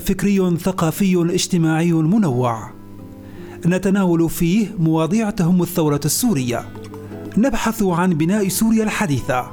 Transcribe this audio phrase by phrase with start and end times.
[0.00, 2.70] فكري ثقافي اجتماعي منوع.
[3.66, 6.68] نتناول فيه مواضيع تهم الثورة السورية.
[7.38, 9.46] نبحث عن بناء سوريا الحديثة.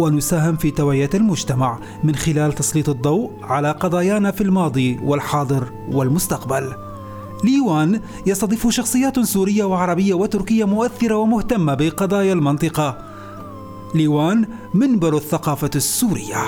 [0.00, 6.72] ونساهم في توعية المجتمع من خلال تسليط الضوء على قضايانا في الماضي والحاضر والمستقبل.
[7.44, 12.98] ليوان يستضيف شخصيات سورية وعربية وتركية مؤثرة ومهتمة بقضايا المنطقة.
[13.94, 16.44] ليوان منبر الثقافة السورية.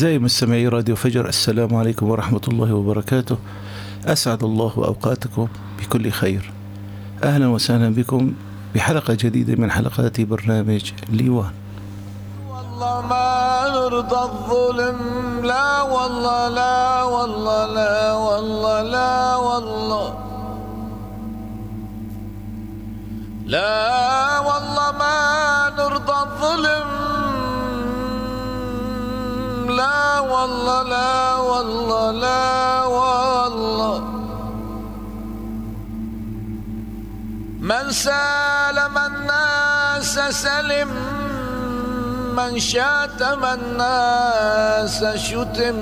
[0.00, 3.38] أعزائي مستمعي راديو فجر السلام عليكم ورحمة الله وبركاته.
[4.06, 5.48] أسعد الله أوقاتكم
[5.78, 6.52] بكل خير.
[7.24, 8.32] أهلا وسهلا بكم
[8.74, 11.52] بحلقة جديدة من حلقات برنامج ليوان.
[12.48, 14.96] والله ما نرضى الظلم.
[15.44, 20.14] لا والله لا والله لا والله لا والله.
[23.46, 25.16] لا والله ما
[25.78, 27.09] نرضى الظلم.
[29.80, 33.98] لا والله لا والله لا والله.
[37.60, 40.14] من سالم الناس
[40.44, 40.90] سلم
[42.36, 45.78] من شاتم الناس شتم.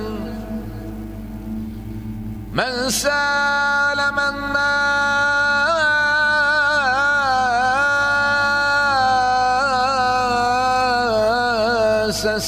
[2.53, 4.59] من سالم الناس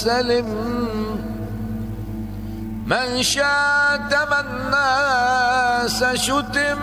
[0.04, 0.89] سلم.
[2.90, 6.78] من شاتم الناس شتم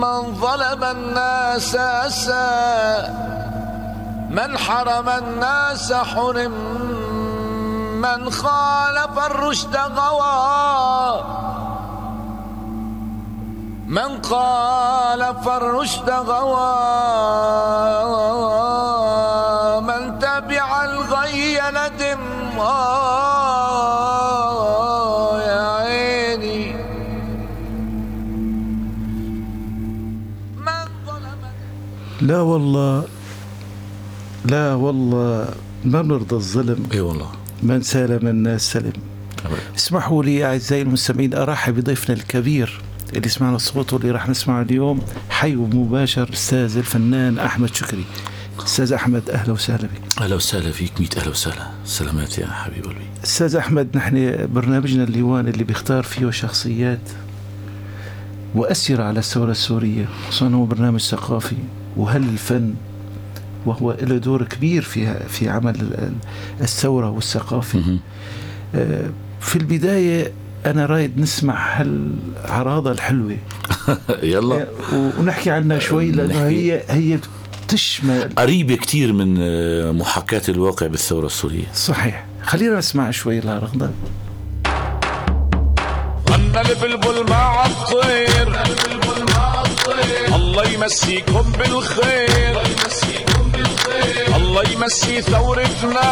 [0.00, 3.08] من ظلم الناس أسى
[4.30, 6.52] من حرم الناس حرم
[8.00, 11.24] من خالف الرشد غوى
[13.86, 16.80] من خالف الرشد غوى
[19.80, 22.20] من تبع الغي ندم
[22.60, 23.09] آه.
[32.30, 33.04] لا والله
[34.44, 35.48] لا والله
[35.84, 36.82] ما نرضى الظلم.
[36.92, 37.30] إي والله.
[37.62, 38.92] من سالم الناس سلم
[39.76, 42.80] اسمحوا لي أعزائي المستمعين أرحب بضيفنا الكبير
[43.16, 48.04] اللي سمعنا صوته اللي راح نسمعه اليوم حي ومباشر أستاذ الفنان أحمد شكري.
[48.64, 50.22] أستاذ أحمد أهلا وسهلا بك.
[50.22, 51.66] أهلا وسهلا فيك ميت أهلا وسهلا.
[51.84, 53.06] سلامات يا حبيب قلبي.
[53.24, 57.08] أستاذ أحمد نحن برنامجنا الليوان اللي بيختار فيه شخصيات
[58.54, 61.56] مؤثرة على الثورة السورية خصوصا هو برنامج ثقافي.
[61.96, 62.74] وهل الفن
[63.66, 66.12] وهو له دور كبير في في عمل ال-
[66.60, 68.00] الثورة والثقافة؟ مهم.
[68.74, 70.32] آه، في البداية
[70.66, 73.36] أنا رايد نسمع هالعراضة الحلوة.
[74.22, 74.66] يلا.
[74.92, 76.72] آه، ونحكي عنها شوي لأنه نحكي.
[76.72, 77.18] هي هي
[77.68, 81.64] تشمل قريبة كتير من آه، محاكاة الواقع بالثورة السورية.
[81.74, 82.24] صحيح.
[82.42, 83.90] خلينا نسمع شوي العراضة
[86.30, 88.48] غنى البلبل مع الطير
[90.34, 92.62] الله يمسيكم بالخير.
[94.36, 96.08] الله يمسي ثورتنا.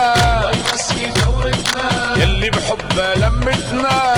[2.17, 4.15] يلي بحبها لمتنا.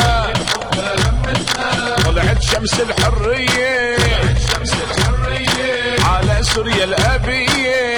[2.04, 3.96] طلعت شمس الحرية.
[6.04, 7.96] على سوريا الأبية.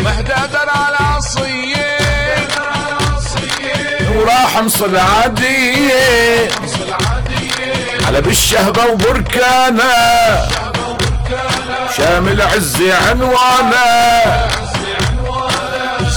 [0.00, 1.98] مهدادر على عصية
[4.16, 4.96] وراح نصل
[8.12, 9.92] على بالشهبة وبركانة.
[11.96, 13.86] شامل عزي عنوانة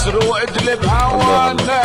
[0.04, 1.82] سروق ادلب عوانة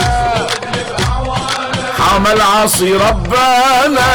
[2.00, 4.12] حمل عاصي ربانا.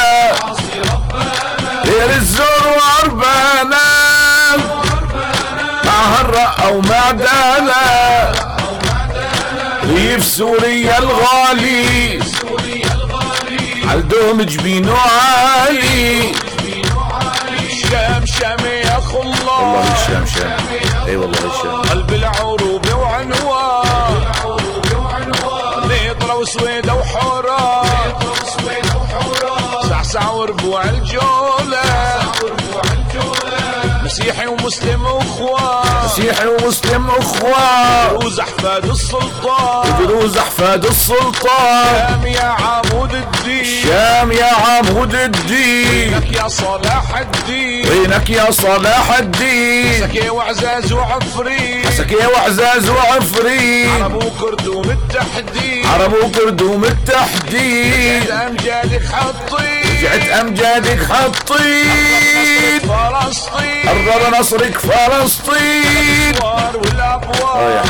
[1.84, 3.86] دير الزور وعربانا
[5.84, 7.82] مع هالرقة ومعدانا
[9.84, 12.20] ريف سوريا الغالي.
[13.88, 16.32] عالدوم جبينه عالي.
[17.90, 20.56] شام شام يا خلا والله الشام شام
[21.06, 24.24] إي والله الشام قلب العروبة وعنوان.
[25.88, 27.82] نيطرة وسويدة وحورة
[29.88, 31.45] سعسع وربوع الجولة
[34.66, 40.06] ومسلم اخوان مسيحي ومسلم اخوان دروز أحفاد السلطان.
[40.06, 42.08] دروز أحفاد السلطان.
[42.08, 43.64] شام يا عمود الدين.
[43.64, 46.18] شام يا عمود الدين.
[46.18, 47.88] لك يا صلاح الدين.
[47.88, 50.00] وينك يا صلاح الدين.
[50.00, 58.30] سكي وعزاز وعفريت سكي وعزاز وعفريت عرب وكرد ومتحدين عرب وكردوم التحديد.
[58.30, 63.88] امجادك حطيت رجعت امجادك حطيت؟ فلسطين.
[63.88, 66.34] قرب نصرك فلسطين.
[66.74, 67.56] والأبواب.
[67.56, 67.82] آه يا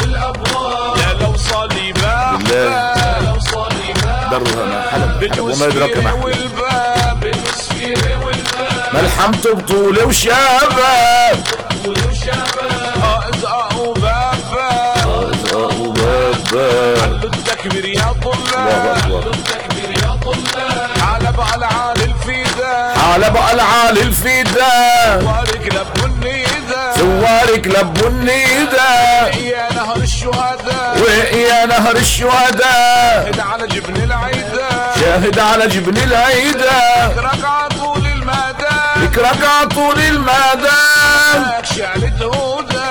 [0.00, 0.96] والأبواب.
[0.96, 3.20] يا لو صليبات بالله.
[3.20, 5.40] لو صليبات درها حلب.
[5.40, 7.20] وما بالوسفيرة محمد والباب.
[7.20, 8.94] بالوسفيرة والباب.
[8.94, 11.38] ملحمت بطولة وشباب
[13.02, 13.44] قائد
[15.80, 16.68] وبابا
[17.24, 19.37] التكبير يا طلاب.
[23.18, 31.96] على بقى العالي الفداء وارك لب النداء زوارك لبوا النداء يا نهر الشهداء ويا نهر
[31.96, 37.06] الشهداء هد على جبن العيداء شاهد على جبن العيدة.
[37.18, 40.80] ركع طول المدى اكرك طول المدى
[41.76, 42.88] شعلة هدى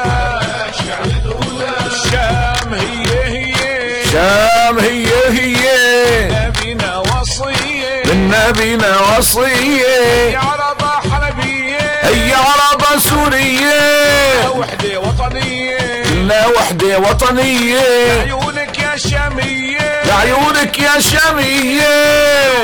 [0.87, 3.53] شعلة هدى الشام هي هي.
[4.11, 5.56] شام هي هي.
[8.27, 10.31] نبينا وصية.
[10.31, 10.39] يا
[11.11, 11.77] حلبية.
[12.03, 14.49] هي عربة سورية.
[14.49, 16.03] وحدة وطنية.
[16.03, 17.79] كلنا وحدة وطنية.
[18.21, 20.03] عيونك يا شامية.
[20.05, 21.87] لعيونك يا شامية.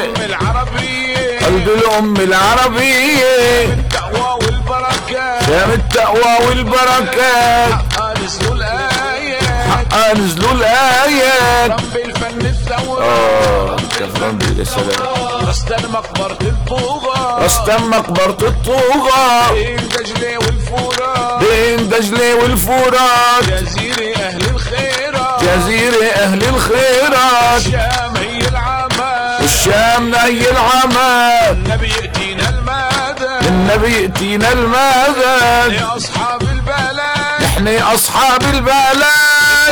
[0.06, 1.39] أم العربية.
[1.45, 3.63] قلب الأم العربية.
[3.63, 13.04] التقوى والبركات شام التقوى والبركات أنزلوا الآيات أنزلوا الآيات رب الفن الثورة.
[13.04, 23.44] آه كفران بالسلام رستن مقبرة الطوبة رستم مقبرة الطوغة بين دجلة والفرات بين دجلة والفرات
[23.44, 25.44] جزيرة أهل الخيرات.
[25.44, 27.66] جزيرة أهل الخيرات.
[27.66, 37.44] الشام هي العمى الشام نهي العمى النبي يأتينا المدى النبي يأتينا المدد لأصحاب البلد.
[37.44, 39.04] نحن أصحاب البلد.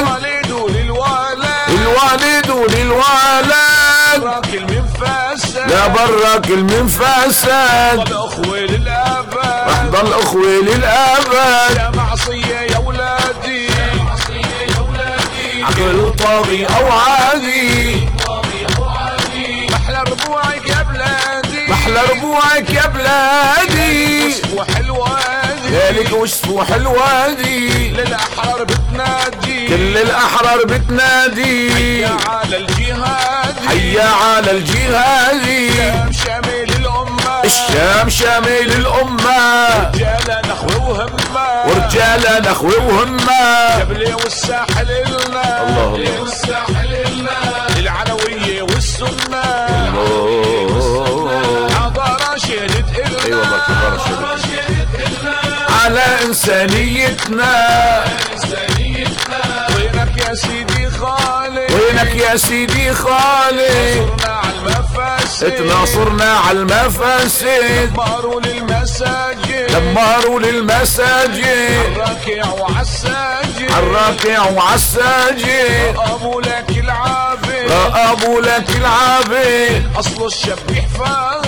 [0.01, 3.51] ولد للولد الوالد وللوالد
[5.05, 7.49] لا براك المنفسد
[8.07, 13.67] الأخوة للأبد ضل أخوي للأبد يا معصية يا ولادي
[15.63, 17.95] عقل طاغي أو عادي.
[19.71, 21.67] محلى ربوعك يا بلادي.
[21.71, 24.33] محلى ربوعك يا بلادي.
[24.55, 25.40] وحلوادي
[25.71, 29.67] ذلك وصف حلوادي للأحرار بتنادي.
[29.67, 32.01] كل الأحرار بتنادي.
[32.01, 33.55] يا على الجهاد.
[33.67, 37.43] حيا على الجهادي الشام شامل الأمة.
[37.43, 39.67] الشام شامل الأمة.
[39.93, 41.47] رجالة نخوة وهمة.
[41.67, 43.79] ورجالة نخوة وهمة.
[43.79, 46.21] جبلي والساحل إلنا الله الله.
[46.21, 49.60] والساحل إلنا العلوية والسنة.
[55.91, 58.03] على إنسانيتنا.
[59.75, 62.93] وينك يا سيدي خالي؟ وينك يا سيدي
[64.49, 65.45] المفاسد.
[65.45, 67.91] اتناصرنا على المفاسد.
[67.97, 69.71] ماروا للمساجد.
[69.71, 71.45] دمروا للمساجد.
[71.85, 77.71] الراكع وعالساجد الراكع وعالساجد ابو لك العابد.
[77.71, 79.91] رأبوا لك العابد.
[79.99, 81.40] أصل الشبيح فاغي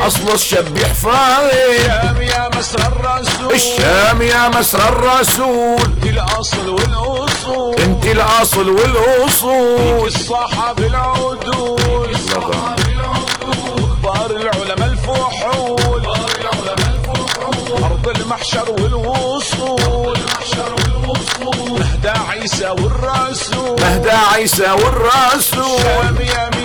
[0.00, 3.54] من أصل الشبيح فاغي الشام يا مسر الرسول.
[3.54, 5.78] الشام يا مسر الرسول.
[6.02, 7.74] الأصل والأصول.
[7.80, 10.06] انت الأصل والأصول.
[10.06, 12.16] الصحاب العدول
[14.02, 16.02] كبار العلماء الفحول.
[17.84, 20.18] أرض المحشر والوصول.
[21.78, 23.80] مهدى عيسى والرسول.
[23.80, 25.80] مهدى عيسى والرسول.
[25.80, 26.59] الشام يا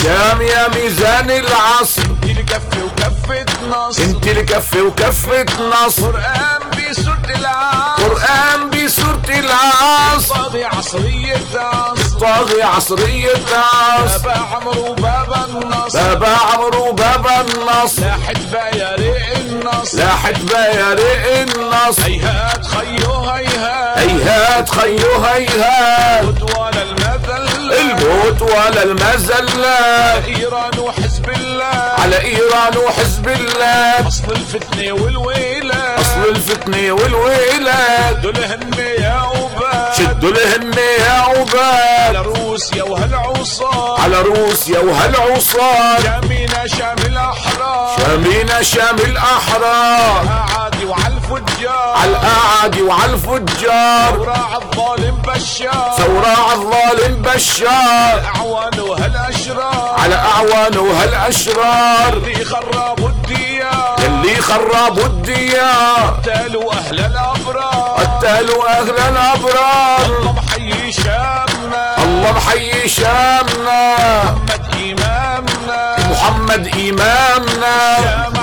[0.00, 2.02] الشام يا ميزان العصر.
[2.24, 8.02] الكف وكفة نصر انت الكفة وكفة نصر قرآن بسورة العصر.
[8.02, 10.34] قرآن بسورة العصر.
[10.34, 15.98] طاغي عصرية عصر طاغي عصرية عصر بابا عمرو بابا النصر.
[15.98, 18.02] بابا عمرو بابا النصر.
[18.02, 19.98] لاحت بيارق النصر.
[19.98, 22.02] لاحت بيارق النصر.
[22.02, 23.98] هيهات خيو هيهات.
[23.98, 26.42] هيهات خيو هيهات.
[26.42, 27.49] ولا المثل
[27.80, 31.94] الموت ولا المزلات إيران وحزب الله.
[31.98, 34.08] على إيران وحزب الله.
[34.08, 36.00] أصل الفتنة والويلة.
[36.00, 39.94] أصل الفتنة والويلات دول هن يا عباد.
[39.98, 48.96] شدوا لهن يا على عباد روسيا وهالعصاة على روسيا وهالعصاة شامينا شام الاحرار شامينا شام
[48.96, 55.94] الاحرار وعلى الفجار على وعلى الفجار وراع الظالم بشار.
[55.98, 58.22] ثوراع الظالم بشار.
[58.36, 59.94] اعوان وهالأشرار.
[59.98, 62.12] على اعوانه وهالأشرار.
[62.12, 63.96] اللي خربوا الديار.
[63.98, 66.20] اللي خربوا الديار.
[66.24, 67.96] قتلوا أهل الأبرار.
[67.98, 70.04] قتلوا أهل الأبرار.
[70.06, 72.04] الله محيي شامنا.
[72.04, 73.96] الله محيي شامنا.
[74.32, 75.96] محمد إمامنا.
[76.10, 78.39] محمد إمامنا.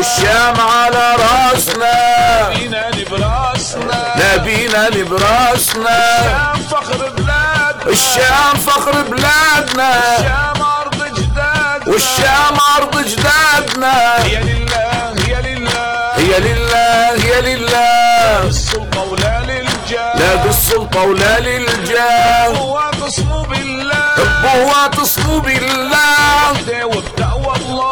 [0.00, 1.94] والشام على رأسنا.
[2.48, 5.98] بينا نبراسنا نبينا لبرأسنا.
[6.24, 7.86] شام فخر بلادنا.
[7.86, 9.92] الشام فخر بلادنا.
[10.18, 11.92] شام أرض جدادنا.
[11.92, 14.24] والشام أرض جدادنا.
[14.24, 16.12] هي لله هي لله.
[16.16, 18.48] هي لله هي لله.
[18.48, 20.18] السلطة ولا للجاه.
[20.18, 22.46] لا بالسلطة ولا للجاه.
[22.46, 24.14] هو تصموا بالله.
[24.44, 26.52] ابوها تصفوا بالله.
[26.52, 27.89] وحده وبتقوى الله.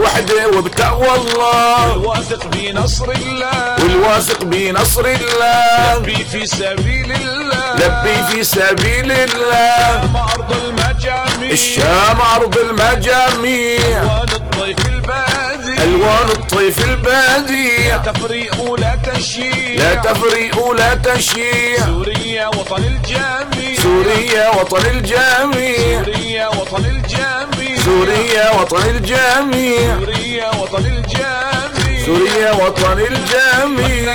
[0.00, 3.74] بالوحدة وبتقوى الله الواثق بنصر الله.
[3.82, 5.98] والواثق بنصر الله.
[5.98, 7.74] بي في سبيل الله.
[7.74, 10.08] لبي في سبيل الله.
[10.12, 11.50] ما أرض المجاميع.
[11.50, 13.80] الشام أرض المجاميع.
[14.02, 15.82] ألوان الطيف البادي.
[15.84, 17.96] ألوان الطيف البادية.
[17.96, 19.76] تفريق ولا تشييع.
[19.82, 21.76] لا تفريق ولا تشييع.
[21.86, 27.59] سوريا وطن الجميع سوريا وطن الجميع سوريا وطن الجميع
[27.90, 29.98] سوريا وطن الجميع.
[29.98, 32.06] سوريا وطن الجميع.
[32.06, 34.14] سوريا وطن الجميع.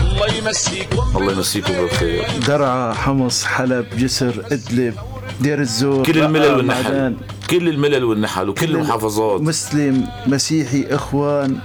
[0.00, 2.26] الله يمسيكم الله يمسيكم بالخير.
[2.48, 4.94] درعا حمص حلب جسر إدلب
[5.40, 7.16] دير الزور كل الملل والنحل.
[7.50, 9.40] كل الملل والنحل وكل المحافظات.
[9.40, 11.58] مسلم مسيحي إخوان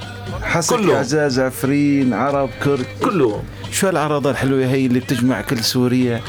[0.70, 0.98] كله.
[0.98, 2.86] عزاز عفرين عرب كرد.
[3.04, 6.22] كله شو هالعراضة الحلوة هي اللي بتجمع كل سوريا؟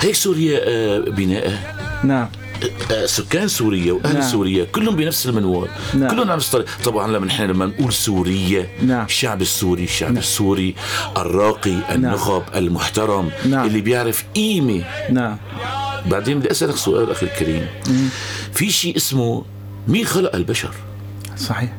[0.00, 1.74] هيك سوريا آه، بناء.
[2.04, 2.28] نعم.
[2.92, 4.30] آه، سكان سوريا وأهل نعم.
[4.30, 5.68] سوريا كلهم بنفس المنوال.
[5.94, 6.10] نعم.
[6.10, 9.04] كلهم نفس الطريقة طبعا لما نحن لما نقول سوريا نعم.
[9.06, 10.74] الشعب السوري الشعب السوري
[11.16, 13.66] الراقي النخب المحترم نعم.
[13.66, 14.84] اللي بيعرف قيمة.
[15.10, 15.36] نعم.
[16.06, 17.66] بعدين بدي أسألك سؤال أخي الكريم.
[18.52, 19.44] في شيء اسمه
[19.88, 20.74] مين خلق البشر؟
[21.36, 21.72] صحيح.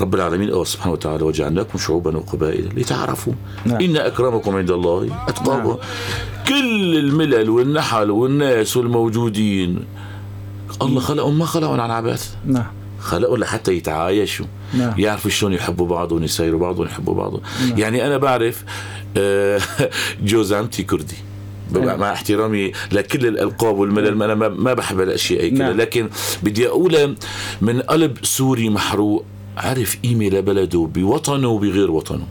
[0.00, 3.32] رب العالمين قال سبحانه وتعالى وجعلناكم شعوبا وقبائل لتعرفوا
[3.64, 3.80] نعم.
[3.80, 5.76] إن أكرمكم عند الله أتقاكم.
[6.48, 9.84] كل الملل والنحل والناس والموجودين
[10.82, 12.66] الله خلقهم ما خلقهم عن عبث نعم.
[13.00, 14.46] خلقهم لحتى يتعايشوا.
[14.74, 14.94] نعم.
[15.00, 17.40] يعرفوا شلون يحبوا بعضهم يسايروا بعضهم يحبوا بعضهم
[17.76, 18.64] يعني أنا بعرف
[19.16, 19.60] آه،
[20.24, 21.14] جوز عمتي كردي
[21.72, 22.00] نعم.
[22.00, 25.52] مع احترامي لكل الألقاب والملل أنا ما- ما بحب الأشياء هيك.
[25.52, 25.76] نعم.
[25.76, 26.08] لكن
[26.42, 27.14] بدي اقولها
[27.60, 29.24] من قلب سوري محروق
[29.56, 32.26] عرف قيمه لبلده بوطنه وبغير وطنه.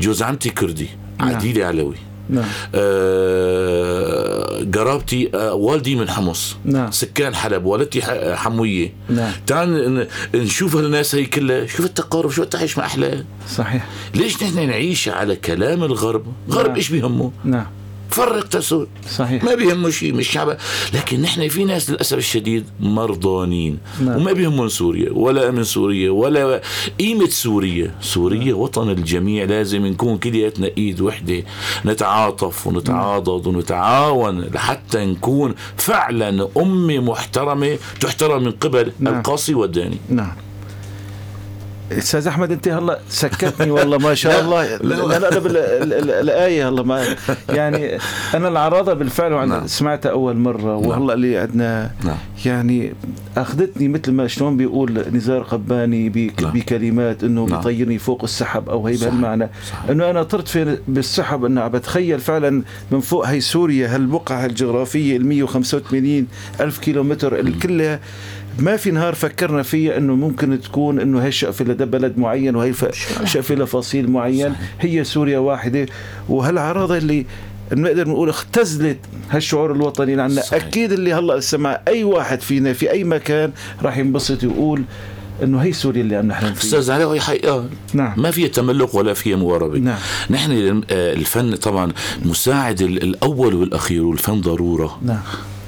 [0.00, 0.88] جوز عمتي كردي
[1.20, 1.94] عديلي علوي
[2.30, 2.44] نعم.
[2.74, 6.56] آه، قرابتي آه، والدي من حمص.
[6.64, 6.90] نعم.
[6.90, 8.02] سكان حلب والدتي
[8.36, 8.92] حموية.
[9.08, 9.32] نعم.
[9.46, 13.86] تعال نشوف هالناس هي كلها شوف التقارب شو التعيش ما أحلى صحيح.
[14.14, 16.76] ليش نحن نعيش على كلام الغرب؟ غرب نعم.
[16.76, 17.66] إيش بيهمه؟ نعم.
[18.10, 18.88] فرق تسود.
[19.10, 19.44] صحيح.
[19.44, 20.56] ما بيهمه شيء من الشعب
[20.94, 23.78] لكن نحن في ناس للأسف الشديد مرضانين.
[24.00, 24.16] نعم.
[24.16, 26.60] وما بيهمهم سوريا ولا من سوريا ولا
[27.00, 27.94] قيمة سوريا.
[28.00, 31.42] سوريا وطن الجميع لازم نكون كلياتنا إيد وحدة.
[31.84, 39.14] نتعاطف ونتعاضد ونتعاون لحتى نكون فعلا أمة محترمة تحترم من قبل نعم.
[39.14, 39.96] القاصي والداني.
[40.08, 40.32] نعم.
[41.92, 47.04] أستاذ أحمد أنت هلا سكتني والله ما شاء الله لا لا الآية هلا ما
[47.48, 47.98] يعني
[48.34, 49.66] أنا العراضه بالفعل نعم.
[49.66, 52.16] سمعتها أول مرة وهلا اللي عندنا نعم.
[52.46, 52.92] يعني
[53.36, 56.52] أخذتني مثل ما شلون بيقول نزار قباني بك- نعم.
[56.52, 57.56] بكلمات إنه نعم.
[57.58, 58.96] بيطيرني فوق السحب أو هي.
[58.96, 59.48] بهالمعنى.
[59.90, 65.16] إنه أنا طرت في بالسحب إنه عم بتخيل فعلا من فوق هي سوريا هالبقعة الجغرافية
[65.16, 66.26] ال 185
[66.60, 68.00] ألف كيلومتر كلها
[68.58, 72.72] ما في نهار فكرنا فيها إنه ممكن تكون إنه هي شقفة لدى بلد معين وهي
[72.72, 74.54] ف- شقفة لفصيل معين.
[74.80, 75.86] هي سوريا واحدة.
[76.28, 77.26] وهالعراضه اللي
[77.70, 78.98] بنقدر نقول اختزلت
[79.30, 80.40] هالشعور الوطني لعنا.
[80.42, 80.64] صحيح.
[80.64, 84.82] أكيد اللي هلأ سمع أي واحد فينا في أي مكان راح ينبسط ويقول
[85.42, 86.64] إنه هي سوريا اللي عم نحلم فيها.
[86.78, 88.14] أستاذ علي هي حقيقه نعم.
[88.22, 89.98] ما فيها تملق ولا فيها مواربه نعم.
[90.30, 90.52] نحن
[90.90, 91.92] آه، الفن طبعا
[92.24, 94.98] مساعد ال- الأول والأخير والفن ضرورة.
[95.02, 95.20] نعم.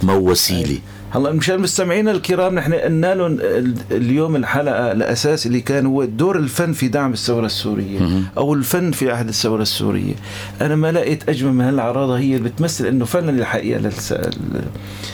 [0.02, 0.78] ما وسيلة؟
[1.10, 6.36] هلا مشان مستمعينا الكرام نحن قلنا لهم ال- اليوم الحلقة الأساس اللي كان هو دور
[6.36, 7.98] الفن في دعم الثورة السورية
[8.36, 10.14] أو الفن في عهد الثورة السورية.
[10.60, 14.14] أنا ما لقيت أجمل من هالعراضه هي اللي بتمثل إنه فعلا الحقيقة للس...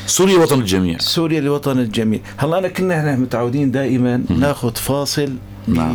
[0.06, 0.98] سوريا وطن الجميع.
[0.98, 2.20] سوريا لوطن الجميع.
[2.36, 5.32] هلا أنا كنا إحنا متعودين دائما ناخذ فاصل
[5.68, 5.94] نعم.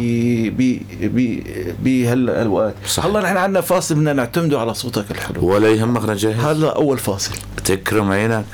[1.83, 2.75] بهالأوقات.
[3.03, 5.45] هلا نحن عندنا فاصل بدنا نعتمده على صوتك الحلو.
[5.45, 7.31] ولا يهمك أنا جاهز هلا أول فاصل.
[7.65, 8.45] تكرم عينك.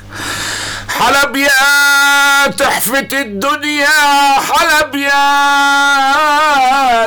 [0.88, 3.98] حلب يا تحفة الدنيا
[4.40, 5.18] حلب يا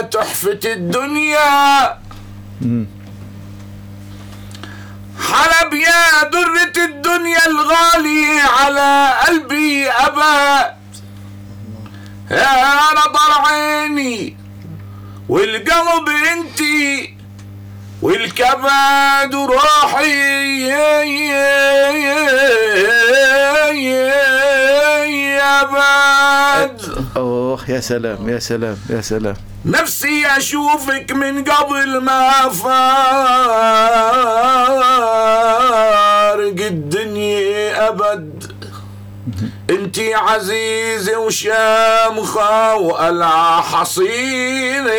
[0.02, 1.98] تحفة الدنيا.
[5.32, 10.76] حلب يا درة الدنيا الغالي على قلبي أبد
[12.32, 14.38] يا نظر عيني
[15.30, 17.18] والقلب أنتي
[18.02, 20.70] والكبد روحي
[25.38, 26.82] يا بد
[27.18, 29.36] أوه يا سلام يا سلام يا سلام.
[29.66, 32.82] نفسي أشوفك من قبل ما فارق
[36.66, 38.52] الدنيا أبد.
[39.70, 44.90] انتي عزيزة وشامخة وقلعة حصينة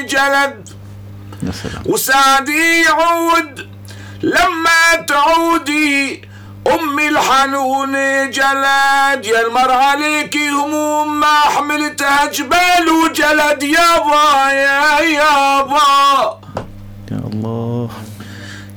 [0.00, 0.68] جلد.
[1.86, 3.68] وسعدي يعود
[4.22, 6.28] لما تعودي
[6.66, 13.62] امي الحنونة جلد يا المر عليكي هموم ما حملتها جبال وجلد.
[13.62, 16.40] يابا يا يابا
[17.12, 17.90] يا الله.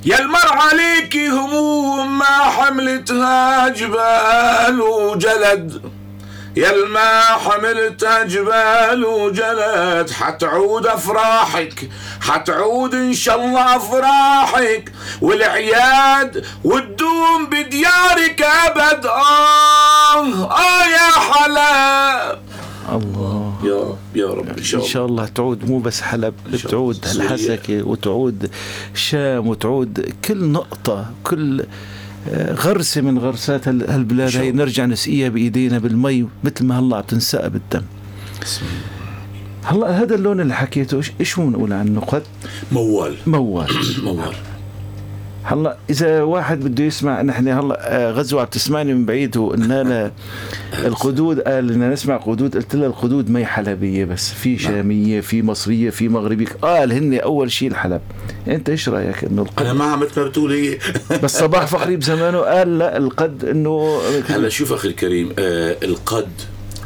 [0.04, 5.95] يا المر عليكي هموم ما حملتها جبال وجلد.
[6.56, 11.88] يا الما حملتها جبال وجلد حتعود أفراحك
[12.20, 19.06] حتعود إن شاء الله أفراحك والعياد والدوم بديارك أبد.
[19.06, 22.38] آه آه يا حلب.
[22.92, 23.52] الله.
[23.64, 26.34] يا يا رب إن شاء إن الله شاء الله تعود مو بس حلب
[26.70, 27.04] تعود.
[27.14, 28.50] الحسكه وتعود
[28.94, 31.64] الشام وتعود كل نقطة كل
[32.34, 34.52] غرسه من غرسات هال- هالبلاد هي.
[34.52, 37.82] نرجع نسقيها بإيدينا بالمي مثل ما هلأ عم تنسقى بالدم.
[39.64, 42.22] هلأ هذا اللون اللي حكيته إيش هو نقول عنه؟ قد؟
[42.72, 43.14] موال.
[43.26, 43.68] موال.
[44.04, 44.34] موال.
[45.46, 50.12] هلا إذا واحد بده يسمع نحن هلا آه، غزوة عم تسمعني من بعيد وقلنا لها
[50.86, 52.56] القدود قال بدنا نسمع قدود.
[52.56, 56.46] قلت لها القدود ما هي حلبية بس في شامية في مصرية في مغربية.
[56.62, 58.00] قال هن أول شيء الحلب.
[58.48, 60.78] أنت إيش رأيك؟ إنه أنا القد ما مثل ما بتقول هي.
[61.22, 66.32] بس صباح فخري بزمانه قال لا القد انه هلا شوف أخي الكريم آه القد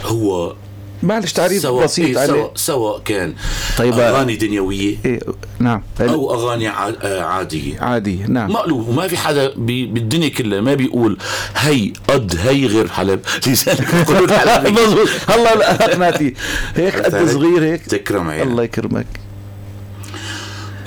[0.02, 0.54] هو
[1.02, 3.34] معلش تعريف سواء بسيط إيه عليه؟ سواء, سواء كان
[3.78, 3.98] طيب.
[3.98, 5.20] أغاني دنيوية إيه
[5.58, 5.82] نعم.
[6.00, 7.80] أو أغاني ع- آه، عادية.
[7.80, 8.52] عادي نعم.
[8.52, 11.18] مقلوب وما في حدا بي بالدنيا كلها ما بيقول
[11.56, 13.20] هي قد هي غير حلب.
[13.46, 15.08] لذلك بيقولوا الحلب مظبوط.
[15.28, 16.34] هلا لا أقنعتي.
[16.76, 17.86] هيك قد؟ صغير هيك.
[17.86, 19.06] تكرم الله يكرمك.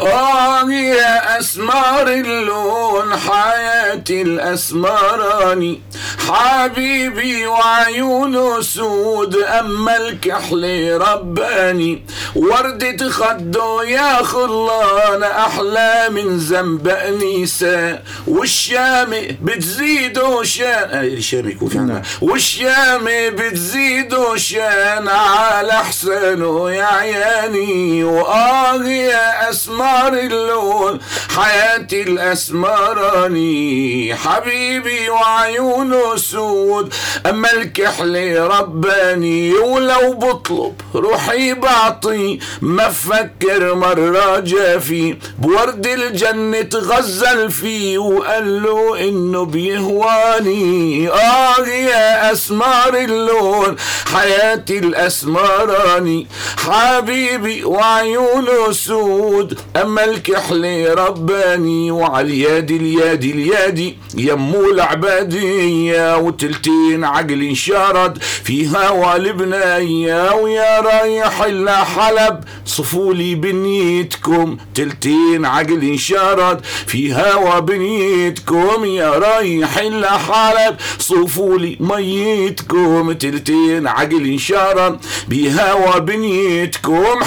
[0.01, 5.82] آه يا أسمار اللون حياتي الأسمراني
[6.29, 19.10] حبيبي وعيونه سود أما الكحل رباني وردة خده يا خلان أحلى من زنب أنيسة والشام
[19.41, 22.01] بتزيده شان آه الشام يكون في عنا.
[22.21, 30.99] والشام بتزيده شان على حسنه يا عياني وآه يا أسمار اللون
[31.36, 33.53] حياتي الأسمراني
[34.15, 36.93] حبيبي وعيونه سود
[37.25, 39.53] أما الكحل رباني.
[39.53, 45.17] ولو بطلب روحي بعطي ما فكر مرة جافي.
[45.39, 51.10] بورد الجنة غزل فيه وقال له إنه بيهواني.
[51.10, 53.75] آه يا أسمار اللون
[54.13, 56.27] حياتي الأسمراني
[56.58, 68.17] حبيبي وعيونه سود أما الكحل رباني وعلى اليادي اليادي اليادي يمو العبادية وتلتين عقل انشرد
[68.43, 78.86] في هوا لبناية ويا رايح إلا حلب صفولي بنيتكم تلتين عقل انشرد في هوا بنيتكم
[78.86, 87.23] يا رايح إلا حلب صفولي ميتكم تلتين عقل انشرد بهوا بنيتكم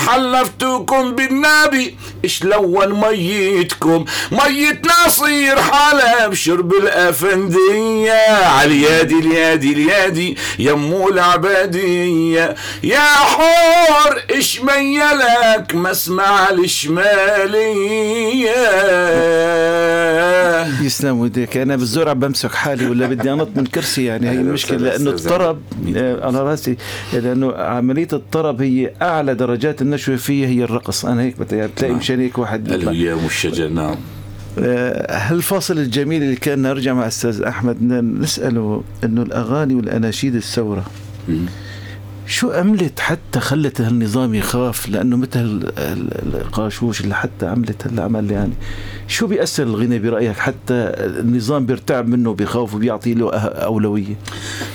[0.63, 8.13] حلفتكم بالنبي شلون ميتكم؟ ميت ناصير حلب شرب الأفندية.
[8.47, 17.67] عاليادي اليادي اليادي يمو العبادية يا حور اش ميلك؟ مسمع الشمالية
[20.83, 24.55] يسلم وديك أنا بالزور عم بمسك حالي ولا بدي أنط من كرسي يعني هي لأنه
[24.55, 25.59] أستاذ الطرب
[25.97, 26.77] آه، على رأسي
[27.13, 30.46] لأنه عملية الطرب هي أعلى درجات النشوة فيها.
[30.47, 32.01] هي الرقص أنا هيك بتلاقي بتلاقي نعم.
[32.01, 32.69] مشان هيك واحد.
[32.73, 33.97] الهيام والشجر نعم
[34.59, 40.85] آه، هالفاصل الجميل اللي كان نرجع مع أستاذ أحمد ن- نسأله إنه الأغاني والأناشيد الثورة
[42.29, 48.31] شو عملت حتى خلت هالنظام يخاف؟ لأنه مثل ال- ال- القاشوش اللي حتى عملت هالعمل
[48.31, 48.53] يعني.
[49.09, 54.17] شو بيأثر الغنى برأيك حتى النظام بيرتعب منه بيخاف وبيعطي له أه- أولوية؟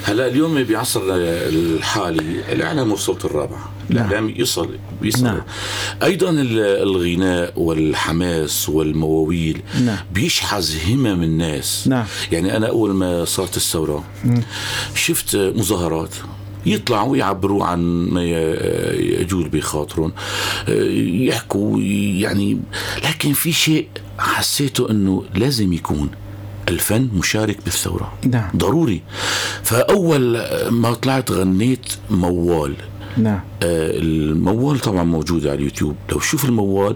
[0.04, 1.16] هلا اليوم بعصرنا
[1.48, 3.58] الحالي الإعلام هو الصوت الرابع
[3.92, 4.70] الإعلام يصل
[5.02, 5.24] يصل.
[5.24, 5.42] نعم.
[6.04, 9.98] أيضا ال- الغناء والحماس والمواويل نعم.
[10.14, 11.88] بيشحذ همم الناس.
[11.88, 12.06] نعم.
[12.32, 14.04] يعني أنا أول ما صارت الثورة
[14.96, 16.16] شفت مظاهرات.
[16.66, 18.24] يطلعوا يعبروا عن ما
[18.94, 20.12] يجول بخاطرهم.
[21.28, 22.60] يحكوا يعني
[23.04, 23.88] لكن في شيء
[24.20, 26.10] حسيته إنه لازم يكون
[26.70, 28.14] الفن مشارك بالثورة.
[28.26, 28.50] نعم.
[28.56, 29.02] ضروري.
[29.64, 32.76] فأول ما طلعت غنيت موال.
[33.18, 33.40] نعم.
[33.64, 35.96] آه، الموال طبعا موجود على اليوتيوب.
[36.12, 36.96] لو شوف الموال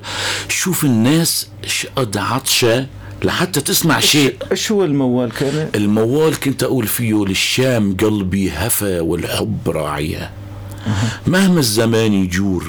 [0.50, 2.88] شوف الناس شقد عطشة
[3.26, 4.36] لحتى تسمع شيء.
[4.52, 10.32] إيش هو الموال كان؟ الموال كنت أقول فيه للشام قلبي هفى والحب راعيها.
[11.28, 12.66] مهما الزمان يجور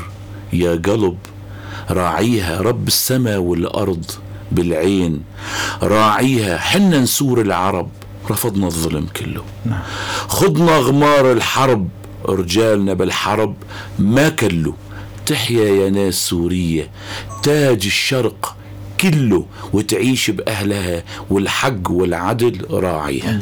[0.53, 1.19] يا قلب
[1.91, 4.11] راعيها رب السماء والأرض
[4.53, 5.23] بالعين.
[5.83, 7.89] راعيها حنا نسور العرب
[8.31, 9.45] رفضنا الظلم كله.
[10.29, 11.89] خضنا غمار الحرب
[12.27, 13.55] رجالنا بالحرب
[13.99, 14.75] ما كلوا.
[15.27, 16.91] تحيا يا ناس سورية
[17.43, 18.56] تاج الشرق
[19.01, 23.41] كله وتعيش بأهلها والحق والعدل راعيها.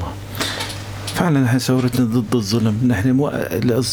[1.14, 2.74] فعلا نحن ثورتنا ضد الظلم.
[2.87, 3.29] نحن مو...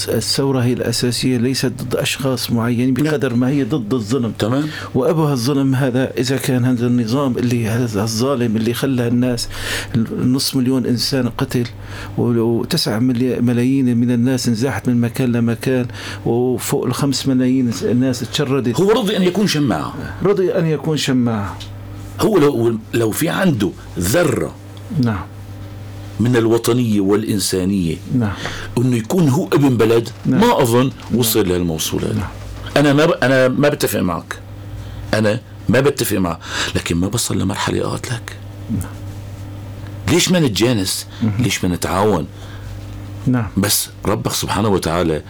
[0.09, 4.31] الثورة هي الأساسية ليست ضد أشخاص معينين بقدر ما هي ضد الظلم.
[4.39, 4.67] تمام.
[4.95, 9.49] وأبو هالظلم هذا إذا كان هذا النظام اللي هذا الظالم اللي خلى الناس
[10.23, 11.65] نص مليون إنسان قتل
[12.17, 15.85] وتسعة ملايين من الناس انزاحت من مكان لمكان
[16.25, 18.81] وفوق الخمس ملايين الناس تشردت.
[18.81, 19.93] هو رضي أن يكون شماعة.
[20.23, 21.53] رضي أن يكون شماع
[22.21, 24.55] هو لو, لو في عنده ذرة
[25.03, 25.25] نعم.
[26.21, 27.95] من الوطنية والإنسانية.
[28.15, 28.33] نعم.
[28.77, 30.41] إنه يكون هو ابن بلد نعم.
[30.41, 32.27] ما أظن وصل لهالموصول هذا.
[32.77, 33.11] أنا ما ب...
[33.11, 34.39] أنا ما بتفق معك.
[35.13, 36.39] أنا ما بتفق معك.
[36.75, 38.37] لكن ما بصل لمرحلة اقاتلك
[40.11, 41.07] ليش ما نتجانس؟
[41.39, 42.27] ليش ما نتعاون؟
[43.27, 43.47] نعم.
[43.57, 45.21] بس ربك سبحانه وتعالى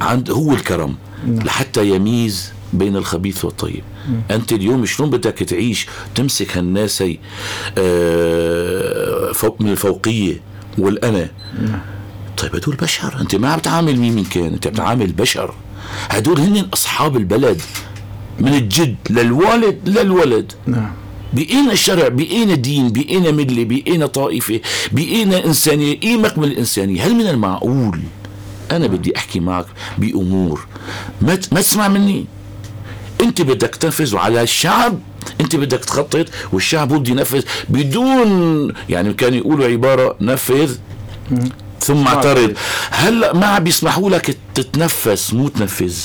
[0.00, 0.96] عند هو الكرم.
[1.26, 3.82] لحتى يميز بين الخبيث والطيب.
[4.30, 7.18] أنت اليوم شلون بدك تعيش؟ تمسك هالناس هي
[7.78, 10.40] آه، فوق من الفوقية
[10.78, 11.28] والأنا.
[12.36, 13.20] طيب هدول بشر.
[13.20, 15.54] أنت ما عم تعامل مين من كان أنت عم تعامل بشر.
[16.10, 17.62] هدول هن أصحاب البلد.
[18.40, 20.52] من الجد للوالد للولد.
[20.66, 20.92] نعم.
[21.32, 24.60] بقينا شرع بقينا دين بقينا ملة؟ بقينا طائفة؟
[24.92, 28.00] بقينا إنسانية؟ قيمك من الإنسانية؟ هل من المعقول؟
[28.70, 29.66] أنا بدي أحكي معك
[29.98, 30.66] بأمور.
[31.22, 32.26] ما ما تسمع مني؟
[33.20, 34.98] أنت بدك تنفذ على الشعب
[35.40, 40.76] أنت بدك تخطط والشعب بده ينفذ بدون يعني كانوا يقولوا عبارة نفذ
[41.80, 42.54] ثم اعترض.
[42.90, 45.96] هلا ما عم بيسمحوا لك تتنفس مو تنفذ.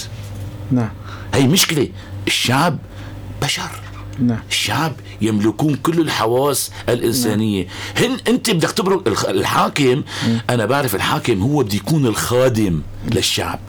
[0.71, 0.89] نعم.
[1.33, 1.89] هي مشكلة.
[2.27, 2.77] الشعب
[3.41, 3.69] بشر.
[4.19, 4.39] نعم.
[4.49, 7.67] الشعب يملكون كل الحواس الإنسانية.
[7.97, 10.03] هن أنت بدك الخ- الحاكم
[10.49, 13.59] أنا بعرف الحاكم هو بده يكون الخادم للشعب.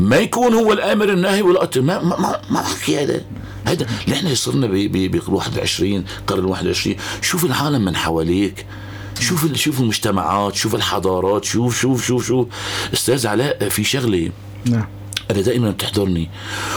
[0.00, 3.20] ما يكون هو الآمر الناهي والقتل ما ما ما, بحكي هذا.
[3.64, 8.66] هذا نحن صرنا ب ب- ب 21 قرن 21 شوف العالم من حواليك.
[9.20, 12.46] شوف شوف المجتمعات شوف الحضارات شوف شوف شوف شوف.
[12.94, 14.30] أستاذ علاء في شغلة.
[14.64, 14.86] نعم.
[15.30, 16.30] أنا دائما بتحضرني.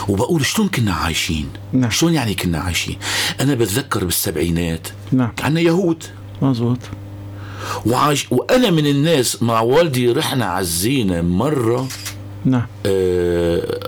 [0.10, 1.90] وبقول شلون كنا عايشين؟ نعم.
[1.90, 2.98] شلون يعني كنا عايشين؟
[3.42, 4.88] أنا بتذكر بالسبعينات.
[5.12, 5.32] نعم.
[5.42, 6.04] عنا يهود.
[6.42, 6.78] مزبوط
[7.86, 11.88] وعايش وأنا من الناس مع والدي رحنا عزينا مرة.
[12.46, 12.66] نعم.
[12.86, 13.80] آه،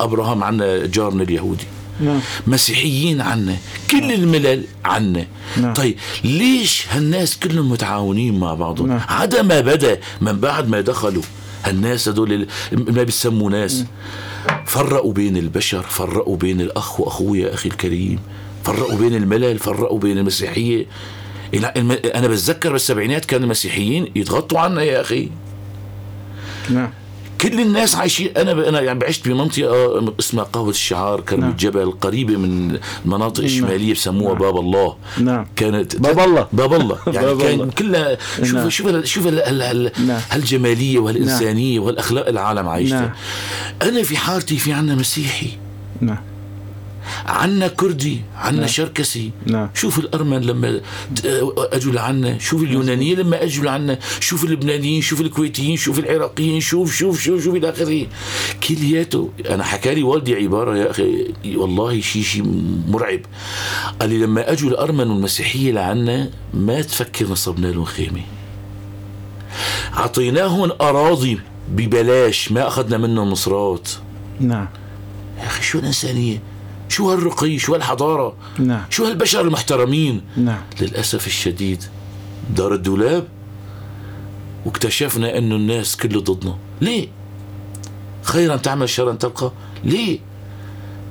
[0.00, 1.64] أبراهام عنا جارنا اليهودي.
[2.00, 2.20] نعم.
[2.46, 3.56] مسيحيين عنا
[3.90, 5.26] كل الملل عنا.
[5.56, 5.74] نعم.
[5.74, 9.00] طيب ليش هالناس كلهم متعاونين مع بعضهم؟ نعم.
[9.08, 11.22] عدا ما بدأ من بعد ما دخلوا.
[11.64, 13.84] هالناس هدول ما بيسموا ناس.
[14.66, 18.18] فرقوا بين البشر فرقوا بين الأخ وأخويا أخي الكريم.
[18.64, 20.86] فرقوا بين الملل فرقوا بين المسيحية.
[22.14, 25.28] أنا بتذكر بالسبعينات كان المسيحيين يتغطوا عنا يا أخي.
[26.70, 26.90] نعم.
[27.40, 28.58] كل الناس عايشين أنا ب...
[28.58, 31.50] أنا يعني عشت بمنطقه اسمها قهوة الشعار كرم نعم.
[31.50, 35.46] الجبل قريبة من المناطق الشمالية بسموها باب الله نعم.
[35.56, 36.46] كانت باب الله.
[36.52, 37.70] باب الله يعني باب كان.
[37.70, 38.70] كلها شوف نعم.
[38.70, 40.20] شوف ال- شوف نعم.
[40.30, 43.90] هالجمالية وهالإنسانية وهالأخلاق العالم عايشتها نعم.
[43.90, 45.48] أنا في حالتي في عنا مسيحي
[46.00, 46.18] نعم
[47.26, 49.30] عنا كردي عنا شركسي.
[49.46, 49.68] نعم.
[49.74, 50.80] شوف الارمن لما
[51.56, 57.20] اجوا لعنا شوف اليونانيين لما اجوا لعنا شوف اللبنانيين شوف الكويتيين شوف العراقيين شوف شوف
[57.20, 58.06] شوف شوف إلى آخره.
[58.68, 62.42] كلياته أنا حكى لي والدي عبارة يا أخي والله شيء شيء
[62.88, 63.20] مرعب.
[64.00, 68.20] قال لي لما اجوا الارمن والمسيحيه لعنا ما تفكر نصبنا لهم خيمة.
[69.94, 73.88] اعطيناهم اراضي ببلاش ما أخذنا منهم مصرات
[74.40, 74.68] نعم.
[75.38, 76.42] يا أخي شو الإنسانية؟
[76.96, 78.84] شو هالرقي؟ شو هالحضارة؟ نعم.
[78.90, 80.62] شو هالبشر المحترمين؟ نعم.
[80.80, 81.84] للأسف الشديد
[82.56, 83.28] دار الدولاب
[84.66, 86.58] واكتشفنا أنه الناس كله ضدنا.
[86.80, 87.08] ليه؟
[88.22, 89.52] خيرا تعمل شرا تلقى
[89.84, 90.18] ليه؟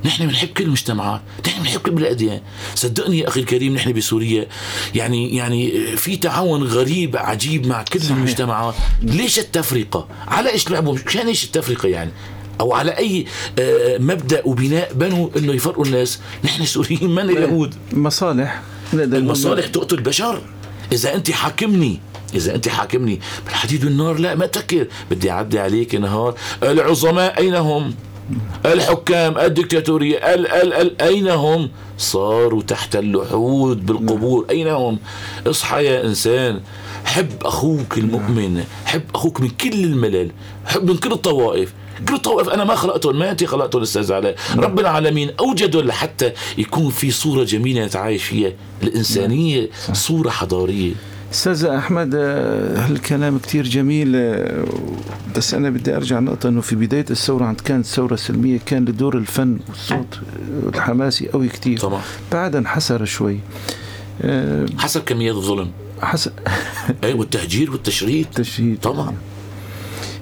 [0.06, 2.42] نحن بنحب كل المجتمعات نحن بنحب كل الأديان.
[2.76, 4.48] صدقني يا أخي الكريم نحن بسوريا
[4.96, 8.18] يعني يعني في تعاون غريب عجيب مع كل صحيح.
[8.18, 8.76] المجتمعات.
[9.02, 12.12] ليش التفرقة؟ على إيش لعبوا مشان إيش التفرقة يعني؟
[12.62, 13.26] أو على أي
[13.60, 16.20] آه، مبدأ وبناء بنوا إنه يفرقوا الناس.
[16.44, 18.62] نحن سوريين ما اليهود مصالح.
[18.94, 20.42] المصالح تقتل البشر
[20.92, 22.00] إذا أنت حاكمني
[22.36, 23.20] إذا أنت حاكمني.
[23.46, 26.36] بالحديد والنار لا ما تفكر بدي أعدي عليك نهار.
[26.64, 27.94] العظماء أين هم؟
[28.66, 34.46] الحكام الدكتاتورية ال ال ال أين هم؟ صاروا تحت اللحود بالقبور.
[34.50, 35.00] أين هم؟
[35.48, 36.62] اصحى يا إنسان.
[37.06, 38.64] حب أخوك المؤمن.
[38.86, 40.32] حب أخوك من كل الملل.
[40.66, 41.74] حب من كل الطوائف.
[42.10, 46.90] كل الطوائف أنا ما خلقتهم ما أنت خلقتهم أستاذ علاء رب العالمين أوجدهم لحتى يكون
[46.90, 48.52] في صورة جميلة نتعايش فيها
[48.84, 50.94] الإنسانية صورة حضارية.
[51.34, 54.66] أستاذ أحمد آه، هالكلام كتير جميل آه،
[55.38, 59.18] بس أنا بدي أرجع نقطة إنه في بداية الثورة عند كانت ثوره سلميه كان لدور
[59.18, 60.20] الفن والصوت
[60.66, 61.80] آه، الحماسي قوي كتير.
[61.80, 62.02] طبعا.
[62.32, 63.40] بعدها انحسر شوي
[64.78, 65.72] حسب كميات الظلم.
[66.02, 66.32] حسب
[67.04, 69.14] أي والتهجير والتشريد تشهيد طبعا.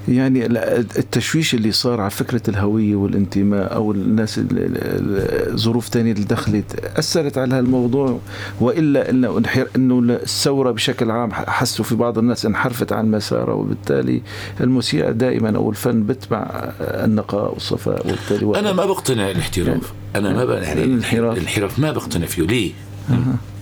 [0.08, 6.24] يعني التشويش اللي صار على فكرة الهوية والانتماء أو الناس ال- ال- الظروف تانية اللي
[6.26, 8.20] دخلت أثرت على هالموضوع
[8.60, 9.42] وإلا إنه
[9.76, 14.22] إنه الثورة بشكل عام حسوا في بعض الناس انحرفت عن مسارها وبالتالي
[14.62, 20.64] الموسيقى دائما أو الفن بتبع النقاء والصفاء وبالتالي أنا ما بقتنع الاحتراف أنا ما بقى
[20.64, 21.38] يعني الانحراف.
[21.38, 22.72] الانحراف ما بقتنع فيه ليه.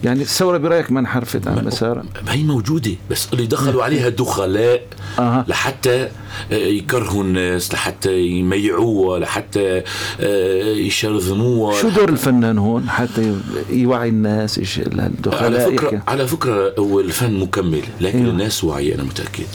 [0.04, 4.82] يعني الثورة برأيك ما انحرفت عن مسارها ما هي موجودة بس اللي دخلوا عليها دخلاء
[5.20, 5.46] أها.
[5.48, 6.10] لحتى
[6.52, 9.84] يكرهوا الناس لحتى يميعوها لحتى
[10.20, 13.36] آه، يشرذموها شو دور الفنان هون؟ حتى
[13.70, 16.00] يوعي الناس إيش على الدخلاء؟ فكرة يحكي.
[16.12, 18.32] على فكرة هو الفن مكمل لكن أيوة.
[18.32, 19.46] الناس واعية أنا متأكد.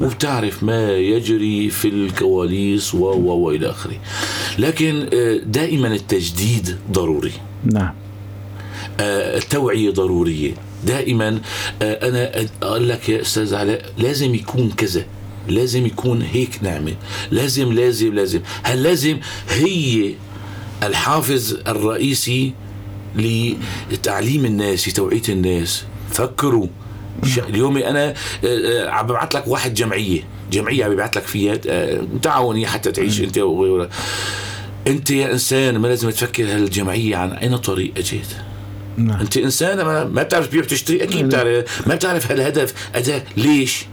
[0.00, 3.96] وبتعرف ما يجري في الكواليس و و وإلى آخره.
[4.58, 7.32] لكن آه، دائما التجديد ضروري.
[7.64, 8.01] نعم.
[9.02, 10.54] التوعية ضرورية.
[10.84, 11.40] دائما
[11.82, 15.04] آه، أنا أقول لك يا أستاذ علاء لازم يكون كذا
[15.48, 16.94] لازم يكون هيك نعمل
[17.30, 18.40] لازم لازم لازم.
[18.62, 20.14] هل لازم؟ هي
[20.82, 22.52] الحافز الرئيسي
[23.90, 25.84] لتعليم الناس لتوعية الناس.
[26.10, 26.66] فكروا.
[27.48, 30.20] اليوم أنا آه، آه، عم ببعث لك واحد جمعية.
[30.52, 33.88] جمعية عم ببعث لك فيها آه، تعاونيه حتى تعيش أنت وغيرها
[34.86, 38.26] أنت يا إنسان ما لازم تفكر هالجمعية عن اي طريق أجيت.
[38.96, 39.20] نعم.
[39.20, 41.88] أنت إنسان ما, ما بتعرف تبيع وتشتري أكيد بتعرف.
[41.88, 43.84] ما بتعرف هالهدف أداء ليش؟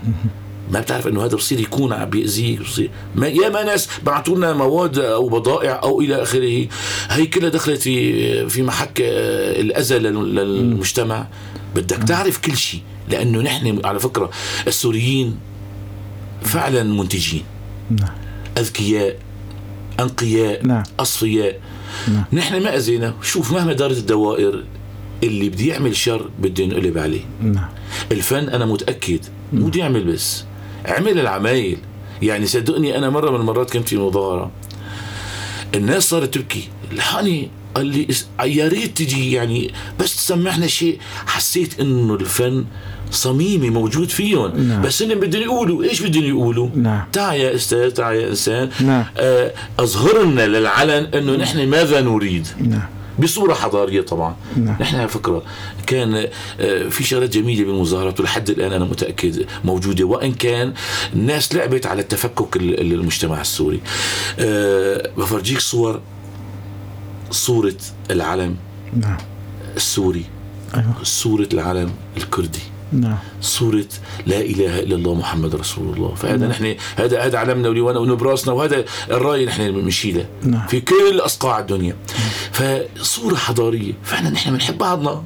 [0.71, 2.89] ما بتعرف إنه هذا بصير يكون عم بيأذيك بصير.
[3.15, 6.67] ما يا ما ناس بعثوا لنا مواد أو بضائع أو إلى آخره.
[7.09, 11.27] هي كلها دخلت في في محك آه، الأذى لل- للمجتمع.
[11.75, 14.29] بدك تعرف كل شيء لأنه نحن على فكرة
[14.67, 15.37] السوريين
[16.43, 17.43] فعلا منتجين.
[17.91, 18.09] نعم.
[18.57, 19.15] أذكياء
[19.99, 20.83] أنقياء نعم.
[20.99, 21.59] أصفياء.
[22.07, 22.23] نعم.
[22.33, 23.13] نحن ما أذينا.
[23.21, 24.63] شوف مهما دارت الدوائر
[25.23, 27.21] اللي بده يعمل شر بده ينقلب عليه.
[27.41, 27.69] نعم.
[28.11, 29.19] الفن أنا متأكد
[29.53, 30.43] مو بده يعمل بس.
[30.85, 31.77] عمل العمايل.
[32.21, 34.51] يعني صدقني أنا مرة من المرات كنت في مظاهرة.
[35.75, 36.63] الناس صارت تبكي.
[36.91, 40.97] الحقني قال لي إس- يا ريت تجي يعني بس تسمعنا شيء.
[41.25, 42.65] حسيت إنه الفن
[43.11, 44.57] صميمي موجود فيهم.
[44.67, 44.81] نعم.
[44.81, 45.83] بس هن بدهم يقولوا.
[45.83, 47.03] إيش بدهم يقولوا؟ نعم.
[47.13, 48.69] تعال يا أستاذ تعال يا إنسان.
[48.81, 49.05] نعم.
[49.17, 52.47] آه، أظهرنا للعلن إنه نحن ماذا نريد.
[52.61, 52.87] نعم.
[53.19, 54.35] بصورة حضارية طبعا.
[54.57, 54.75] نعم.
[54.81, 55.43] نحن على فكرة
[55.87, 56.27] كان
[56.59, 60.03] آه، في شغلات جميلة بالمظاهرات ولحد الآن أنا متأكد موجودة.
[60.03, 60.73] وإن كان
[61.13, 63.81] الناس لعبت على التفكك ال- ال- المجتمع السوري.
[64.39, 66.01] أه بفرجيك صور
[67.31, 67.75] صورة
[68.11, 68.55] العلم
[68.93, 69.17] نعم.
[69.75, 70.25] السوري.
[70.75, 70.93] أيوه.
[71.03, 72.59] صورة العلم الكردي.
[72.91, 73.17] نعم.
[73.41, 73.85] صورة
[74.25, 76.15] لا إله إلا الله محمد رسول الله.
[76.15, 80.67] فهذا نحن هذا هذا علمنا ولوانا ونبراسنا وهذا الرأي نحن بنشيله نعم.
[80.67, 81.95] في كل أصقاع الدنيا.
[82.51, 85.23] فصورة حضارية فعلا نحن بنحب بعضنا.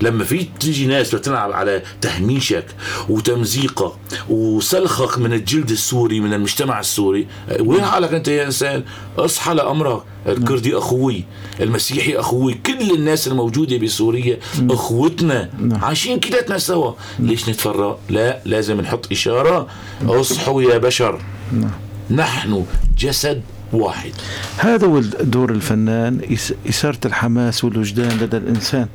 [0.00, 2.66] لما في تيجي ناس بتلعب على تهميشك
[3.08, 3.92] وتمزيقك
[4.28, 7.26] وسلخك من الجلد السوري من المجتمع السوري
[7.60, 8.84] وين حالك أنت يا إنسان؟
[9.18, 10.02] اصحى لأمرك.
[10.26, 11.24] الكردي أخوي
[11.60, 14.38] المسيحي أخوي كل الناس الموجودة بسوريا
[14.70, 15.50] أخوتنا
[15.82, 16.92] عايشين كلاتنا سوا.
[17.18, 19.66] ليش نتفرق لا لازم نحط إشارة.
[20.02, 21.20] اصحوا يا بشر.
[22.10, 22.64] نحن
[22.98, 24.12] جسد واحد.
[24.58, 28.88] هذا هو دور الفنان إثارة الحماس والوجدان لدى الإنسان.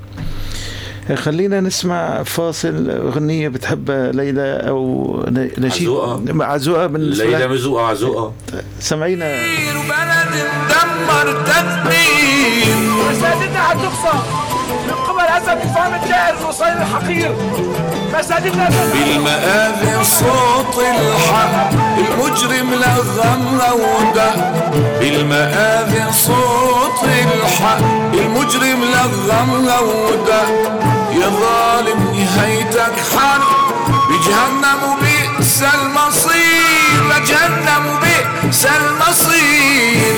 [1.13, 5.23] خلينا نسمع فاصل أغنية بتحبها ليلى أو
[5.57, 5.87] نشيد.
[5.87, 6.21] عزوقة.
[6.45, 8.33] عزوقة من ليلى مزوقة عزوقة.
[8.79, 9.25] سمعينا.
[9.25, 10.33] وبلد
[10.65, 12.75] مدمر تدمير.
[13.09, 14.17] مساجدنا هتقصى
[14.87, 17.35] من قبل هذا النظام الجائر الوصيل الحقير.
[18.19, 21.73] مساجدنا بالمآذن صوت الحق.
[21.97, 24.31] المجرم لغم لوده
[24.99, 27.79] بالمآذن صوت الحق.
[28.13, 30.45] المجرم لغم لوده
[31.21, 33.65] يا ظالم نهايتك حرب.
[34.09, 36.99] بجهنم وبئس المصير.
[37.09, 40.15] لجهنم وبئس المصير.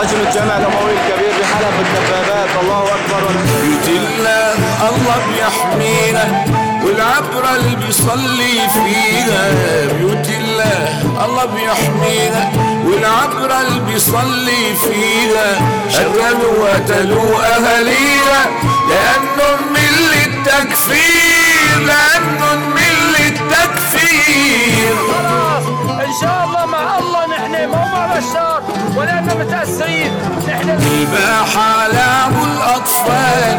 [0.00, 3.22] رجل الجامع الأموي الكبير بحلب الدبابات الله أكبر.
[3.62, 4.54] بيوت الله
[4.88, 6.44] الله بيحمينا
[6.84, 9.52] والعبرة اللي بيصلي فيها
[9.92, 12.75] بيوت الله الله بيحمينا.
[12.86, 15.58] والعبرة اللي بيصلي فيها
[15.90, 18.40] شردوا وقتلوا أهالينا
[18.88, 25.66] لأنهم من التكفير لأنهم من التكفير خلاص
[26.06, 28.62] إن شاء الله مع الله نحن ما هو مع بشار
[28.96, 30.12] ولأننا متأثرين
[30.48, 33.58] نحن الباحة لعبوا الأطفال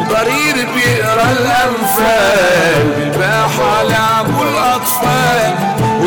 [0.00, 2.84] وضرير بيقرا الأنفال.
[2.96, 5.54] بالباحة لعبوا الأطفال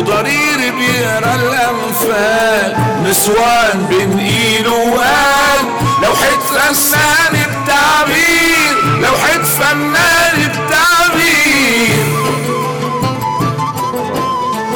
[0.00, 5.64] وضرير بيقرا الأنفال نسوان بين إيد وقال
[6.02, 12.04] لو حد فنان بتعبير لو حد فنان بتعبير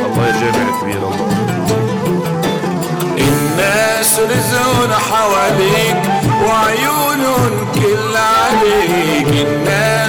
[0.06, 1.28] الله يا جامع كبير الله.
[3.18, 5.96] الناس رزقون حواليك
[6.46, 9.46] وعيونهم كل عليك.
[9.46, 10.03] الناس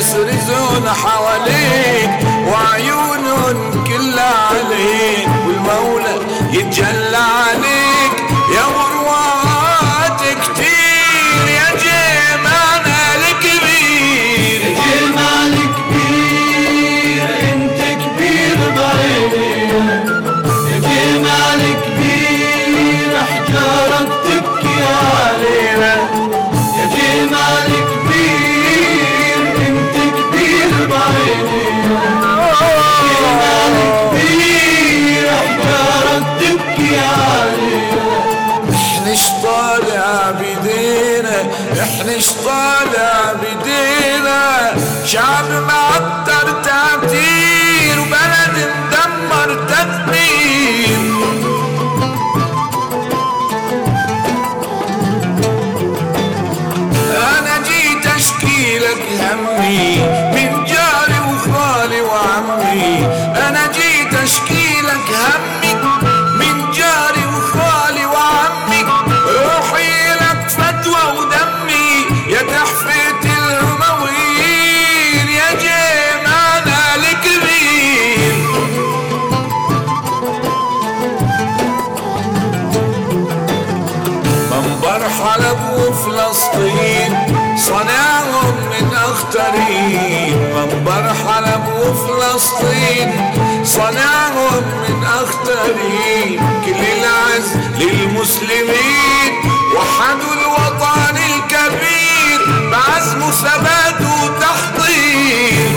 [91.85, 96.39] وفلسطين صنعهم من أخترين.
[96.65, 99.31] كل العز للمسلمين
[99.75, 102.39] وحدوا الوطن الكبير
[102.71, 105.71] بعزم ثبات وتحضير.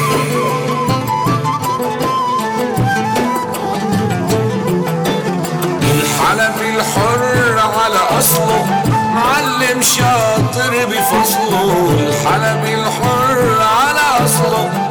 [5.83, 8.66] الحلب الحر على أصله
[9.14, 11.97] معلم شاطر بفصله.
[12.01, 14.88] الحلب الحر على معلم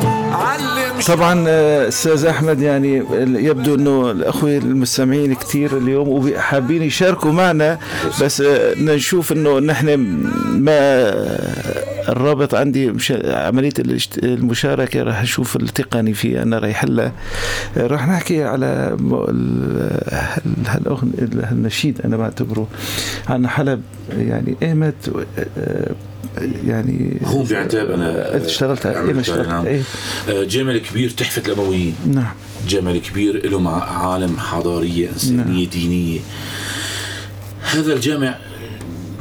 [1.08, 7.80] طبعا آه، أستاذ أحمد يعني يبدو إنه الأخوة المستمعين كثير اليوم وحابين يشاركوا معنا
[8.22, 9.96] بس آه، نشوف إنه نحن
[10.50, 10.78] ما
[12.10, 17.12] الرابط عندي مش عملية الاشت- المشاركة راح أشوف التقني فيه أنا راح يحلها
[17.78, 18.98] راح نحكي على
[21.44, 22.68] هالنشيد أنا بعتبره
[23.28, 23.82] عن حلب.
[24.18, 25.26] يعني ايمت
[25.58, 25.92] آه،
[26.68, 29.66] يعني هون بعتاب أنا اشتغلت إيه اشتغلت نعم.
[29.66, 29.82] إيه
[30.30, 32.34] جامع كبير تحفة الأمويين نعم.
[32.68, 36.20] جامع كبير له مع عالم حضارية إنسانية دينية.
[37.62, 38.36] هذا الجامع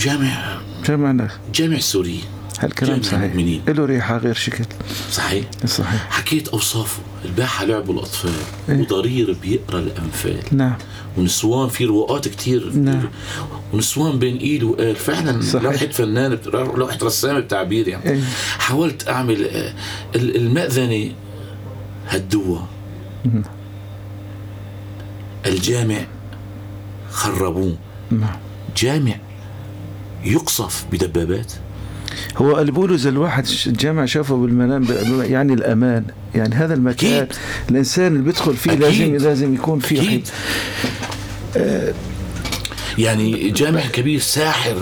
[0.00, 0.56] جامع
[0.88, 2.20] جمعنا جامع سوري.
[2.60, 3.20] هالكلام صحيح.
[3.20, 3.62] المؤمنين.
[3.68, 4.64] له ريحة غير شكل.
[5.12, 5.44] صحيح.
[5.66, 6.10] صحيح.
[6.10, 6.98] حكيت أوصافه.
[7.24, 8.30] الباحة لعبوا الأطفال.
[8.68, 8.80] إيه.
[8.80, 10.38] وضرير بيقرأ الأنفال.
[10.52, 10.76] نعم.
[11.18, 12.72] ونسوان في رواقات كتير.
[12.72, 13.08] نعم.
[13.72, 14.96] ونسوان بين إيد وقال.
[14.96, 15.58] فعلا.
[15.58, 18.10] لوحة فنان لوحة رسام بتعبير يعني.
[18.10, 18.20] إيه.
[18.58, 19.74] حاولت أعمل آه،
[20.16, 21.12] ال- المأذنة
[22.08, 22.68] هدوها.
[25.46, 25.98] الجامع
[27.10, 27.76] خربوه.
[28.10, 28.36] نعم.
[28.76, 29.14] جامع
[30.24, 31.52] يقصف بدبابات.
[32.36, 34.86] هو اللي اذا الواحد الجامع شافه بالمنام
[35.20, 36.04] يعني الأمان
[36.34, 37.36] يعني هذا المكان أكيد.
[37.70, 38.82] الإنسان اللي بيدخل فيه أكيد.
[38.82, 40.28] لازم لازم يكون فيه أكيد.
[42.98, 44.74] يعني جامع الكبير ساحر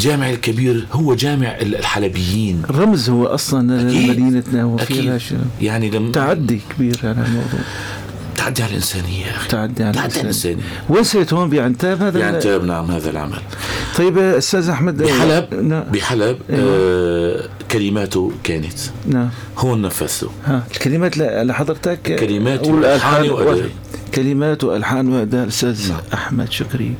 [0.00, 4.06] جامع الكبير هو جامع الحلبيين رمز هو أصلا أكيد.
[4.10, 5.04] لمدينتنا وفي أكيد.
[5.04, 5.38] لها شيء.
[5.62, 7.60] يعني لما تعدي كبير على الموضوع
[8.42, 9.48] تعدي على الإنسانية يا أخي.
[9.48, 10.20] تعدي على تعدي.
[10.20, 13.38] الإنسانية وصلت هون بعنتاب هذا يعني ال- تاب نعم هذا العمل.
[13.98, 15.82] طيب أستاذ أحمد بحلب؟ نعم.
[15.92, 18.78] بحلب آه كلماته كانت.
[19.06, 19.28] نعم.
[19.58, 23.68] هون نفذته ها الكلمات لحضرتك كلمات والألحان وألحان وأداء.
[24.14, 25.42] كلمات والحان وأداء.
[25.42, 26.00] الاستاذ نعم.
[26.14, 26.94] أحمد شكري.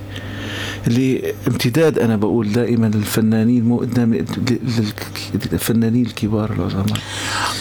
[0.86, 3.84] اللي امتداد أنا بقول دائما للفنانين مو
[5.52, 6.98] للفنانين الكبار العظماء.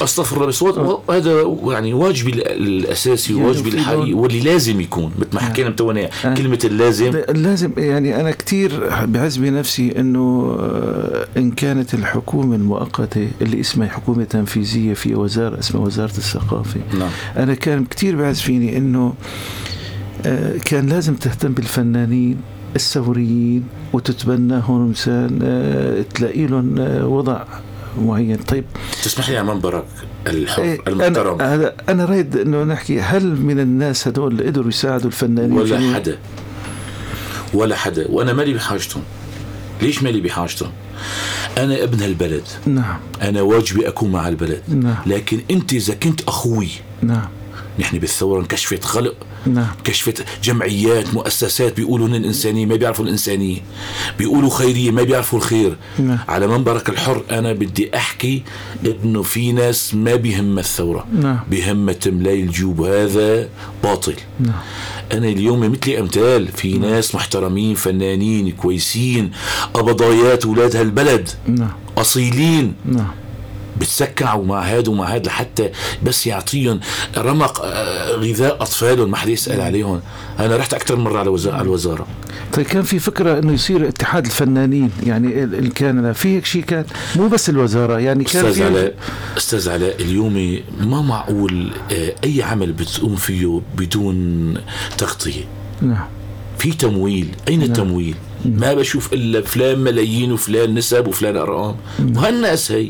[0.02, 1.42] أستغفر الله بس و- هذا
[1.74, 6.10] يعني واجبي ال- الأساسي يعني وواجبي في الحقيقي واللي لازم يكون مثل ما حكينا متونة
[6.26, 6.34] آه.
[6.34, 7.12] كلمة اللازم.
[7.36, 14.24] لازم يعني أنا كثير بعز بنفسي إنه آه، إن كانت الحكومة المؤقتة اللي اسمها حكومة
[14.24, 16.80] تنفيذية في وزارة اسمها وزارة الثقافة.
[17.00, 17.10] نعم.
[17.38, 19.14] أنا كان كثير بعز فيني إنه
[20.26, 22.38] آه، كان لازم تهتم بالفنانين
[22.76, 23.64] الثوريين
[23.94, 24.94] وتتبناهم
[26.16, 27.44] تلاقي لهم آه، وضع
[28.02, 28.38] معين.
[28.38, 28.66] طيب.
[29.04, 29.86] تسمح لي على منبرك
[30.28, 31.42] الحر إيه، المحترم.
[31.42, 36.18] أنا أنا رايد إنه نحكي هل من الناس هدول اللي قدروا يساعدوا الفنانين ولا حدا.
[37.54, 38.08] ولا حدا.
[38.10, 39.04] وأنا مالي بحاجتهم.
[39.82, 40.72] ليش مالي بحاجتهم؟
[41.58, 42.44] أنا ابن هالبلد.
[42.66, 43.00] نعم.
[43.22, 44.96] أنا واجبي أكون مع البلد نعم.
[45.06, 46.70] لكن أنت إذا كنت أخوي
[47.02, 47.28] نعم.
[47.80, 49.16] نحن بالثورة انكشفت خلق
[49.46, 49.68] نعم.
[49.84, 53.58] كشفت جمعيات مؤسسات بيقولوا هن الإنسانية ما بيعرفوا الإنسانية
[54.18, 55.78] بيقولوا خيرية ما بيعرفوا الخير.
[56.00, 56.20] نعم.
[56.28, 58.44] على منبرك الحر أنا بدي أحكي
[59.04, 61.40] إنه في ناس ما بيهم الثورة نعم.
[61.52, 63.50] بهم تملاي الجيوب وهذا
[63.84, 64.16] باطل.
[64.40, 64.54] نعم.
[65.12, 69.32] أنا اليوم مثلي أمثال في ناس محترمين فنانين كويسين
[69.74, 71.72] قبضايات أولاد هالبلد نعم.
[71.98, 72.74] أصيلين.
[72.86, 73.12] نعم.
[73.82, 75.70] بتسكعوا مع هاد ومع هاد لحتى
[76.04, 76.80] بس يعطيهم
[77.18, 80.02] رمق آه، غذاء اطفالهم ما حدا يسال عليهم.
[80.40, 82.08] أنا رحت أكثر مرة على وزاره على الوزارة.
[82.54, 86.64] طيب كان في فكرة إنه يصير اتحاد الفنانين يعني ال- ال- كان في هيك شيء
[86.64, 88.94] كان؟ مو بس الوزارة يعني كان أستاذ علاء
[89.38, 94.54] أستاذ علاء اليوم ما معقول آه، أي عمل بتقوم فيه بدون
[94.98, 95.44] تغطية؟
[95.82, 96.06] نعم.
[96.58, 98.16] في تمويل أين التمويل؟
[98.46, 101.76] ما بشوف إلا فلان ملايين وفلان نسب وفلان أرقام.
[102.16, 102.90] وهالناس هي.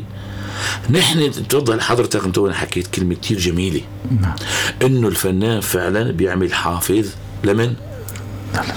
[0.90, 3.80] نحن تفضل حضرتك انت حكيت كلمة كثير جميلة.
[4.20, 4.34] نعم.
[4.82, 7.06] انه الفنان فعلا بيعمل حافظ
[7.44, 7.74] لمن؟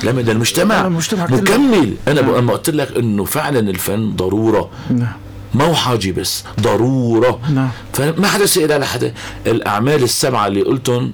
[0.03, 1.25] لمن؟ المجتمع المجتمع.
[1.31, 1.93] مكمل.
[2.07, 4.69] أنا ب- لما قلت لك إنه فعلا الفن ضرورة.
[4.89, 5.13] نعم.
[5.53, 7.39] ما هو حاجة بس ضرورة.
[7.53, 7.69] نعم.
[7.93, 9.13] فما حدا سئل على حدا.
[9.47, 11.11] الأعمال السبعة اللي قلتهم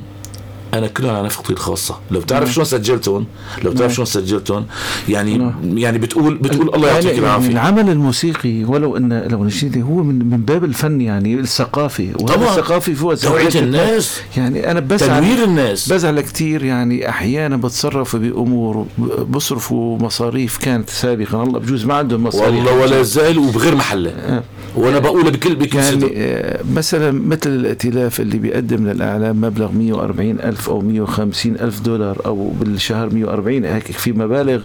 [0.73, 3.25] أنا كلهم على نفقتي الخاصه لو بتعرف شلون سجلتهم
[3.63, 4.65] لو بتعرف شلون سجلتهم
[5.09, 7.49] يعني يعني بتقول بتقول الله يعطيك يعني العافية.
[7.49, 12.11] العمل الموسيقي ولو ان لو نشيدي هو من من باب الفن يعني الثقافي.
[12.13, 12.49] طبعاً.
[12.49, 14.21] الثقافي فوق توعية الناس.
[14.37, 15.93] يعني أنا بزعل تنوير الناس.
[15.93, 18.85] بزعل كثير يعني أحيانا بتصرفوا بأمور
[19.29, 21.43] بصرفوا مصاريف كانت سابقا.
[21.43, 22.55] الله بجوز ما عندهم مصاريف.
[22.55, 24.41] والله ولا زال وبغير محله
[24.75, 30.69] وأنا بقولها بكل بكل يعني آه، مثلا مثل الائتلاف اللي بيقدم للإعلام مبلغ 140 ألف
[30.69, 34.61] أو 150 ألف دولار أو بالشهر 140 هيك في مبالغ.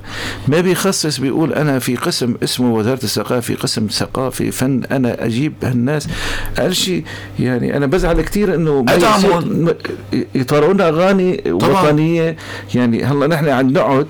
[0.48, 6.08] ما بيخصص بيقول أنا في قسم اسمه وزارة الثقافة قسم ثقافي فن أنا أجيب هالناس.
[6.58, 7.04] قال شيء
[7.40, 8.58] يعني أنا بزعل كثير
[9.62, 9.74] م-
[10.34, 11.82] يطلعوا لنا أغاني طبعاً.
[11.82, 12.36] وطنية.
[12.74, 14.06] يعني هلأ نحن عم نقعد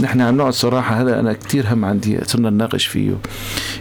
[0.00, 3.14] نحن عم نقعد صراحة هذا أنا كتير هم عندي صرنا نناقش فيه.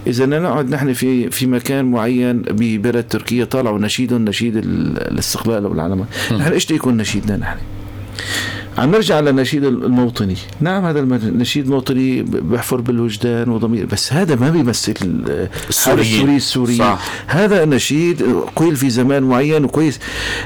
[0.07, 5.73] إذا نقعد نحن في في مكان معين ببلد تركيا طالعوا نشيدهم نشيد ال- الاستقلال أو
[5.73, 7.57] العلم نحن إيش يكون نشيدنا نحن؟
[8.77, 14.93] عم نرجع للنشيد الموطني نعم هذا النشيد الموطني بيحفر بالوجدان وضمير بس هذا ما بيمثل
[15.69, 16.35] السوريين.
[16.35, 16.99] السوري صح.
[17.27, 19.99] هذا نشيد قيل في زمان معين وكويس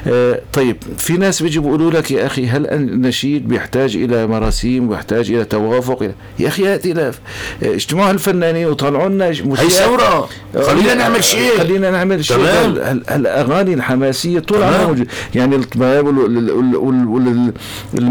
[0.06, 5.30] آه طيب في ناس بيجوا بيقولوا لك يا أخي هل النشيد بيحتاج إلى مراسيم ويحتاج
[5.30, 7.18] إلى توافق إلى- يا أخي ائتلاف
[7.62, 9.34] آه، اجتماع الفنانين وطلعوا لنا هي
[9.70, 10.28] ثورة
[10.62, 12.70] خلينا نعمل شيء خلينا نعمل شيء تمام.
[13.10, 14.62] الاغاني الحماسية طول.
[14.62, 15.10] عمرها موجودة.
[15.34, 17.52] يعني الطباب وال-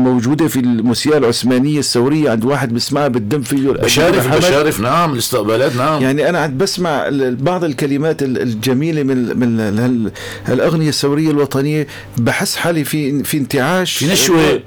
[0.08, 4.36] الموجوده في الموسيقى العثمانية الثورية عند واحد بيسمعها بالدم فيه بشارف.
[4.36, 9.80] بشارف نعم الاستقبالات نعم يعني أنا عاد بسمع بعض الكلمات ال- الجميلة من من ال-
[9.80, 10.12] هال-
[10.50, 11.88] الاغنيه الثورية الوطنية
[12.18, 14.60] بحس حالي في في انتعاش في نشوة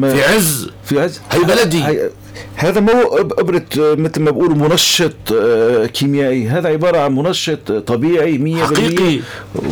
[0.00, 1.84] في عز في عز هي بلدي.
[1.84, 2.10] هي
[2.56, 2.92] هذا مو
[3.38, 6.48] أبرة آه، مثل ما بقولوا منشط آه، كيميائي.
[6.48, 9.20] هذا عبارة عن منشط طبيعي 100% حقيقي.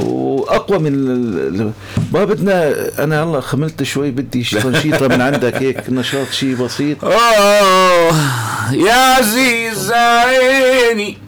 [0.04, 1.72] وأقوى من ال-
[2.12, 7.04] ما بدنا أنا هلا خملت شوي بدي تنشيطة من عندك هيك نشاط شيء بسيط.
[7.04, 8.10] آه
[8.72, 11.18] يا عزيز عيني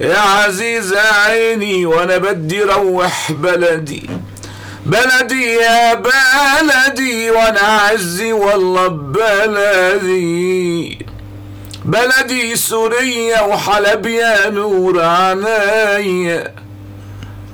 [0.00, 4.02] يا عزيز عيني وأنا بدي روح بلدي.
[4.88, 10.38] بلدي يا بلدي وأنا عزي والله ببلدي
[11.84, 16.54] بلدي سوريا وحلب يا نور عينيا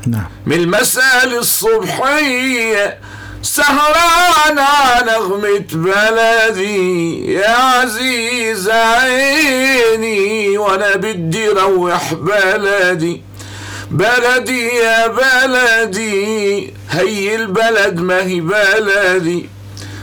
[0.06, 0.26] نعم.
[0.46, 2.98] من المساء للصبحية
[3.42, 7.32] سهران على نغمة بلدي.
[7.32, 13.22] يا عزيز عيني وأنا بدي روح بلدي.
[13.94, 19.48] بلدي يا بلدي هي البلد ما هي بلدي.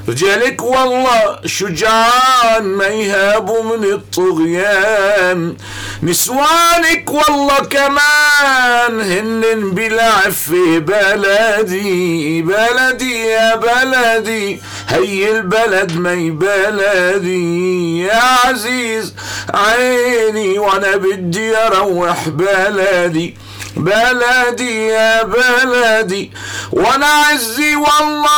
[0.10, 5.56] رجالك والله شجعان ما يهابوا من الطغيان.
[6.04, 12.42] نسوانك والله كمان هن بلعب في بلدي.
[12.42, 18.00] بلدي يا بلدي هي البلد ما هي بلدي.
[18.00, 19.14] يا عزيز
[19.54, 23.36] عيني وأنا بدي أروح بلدي.
[23.76, 26.32] بلدي يا بلدي
[26.72, 28.32] وأنا عزي والله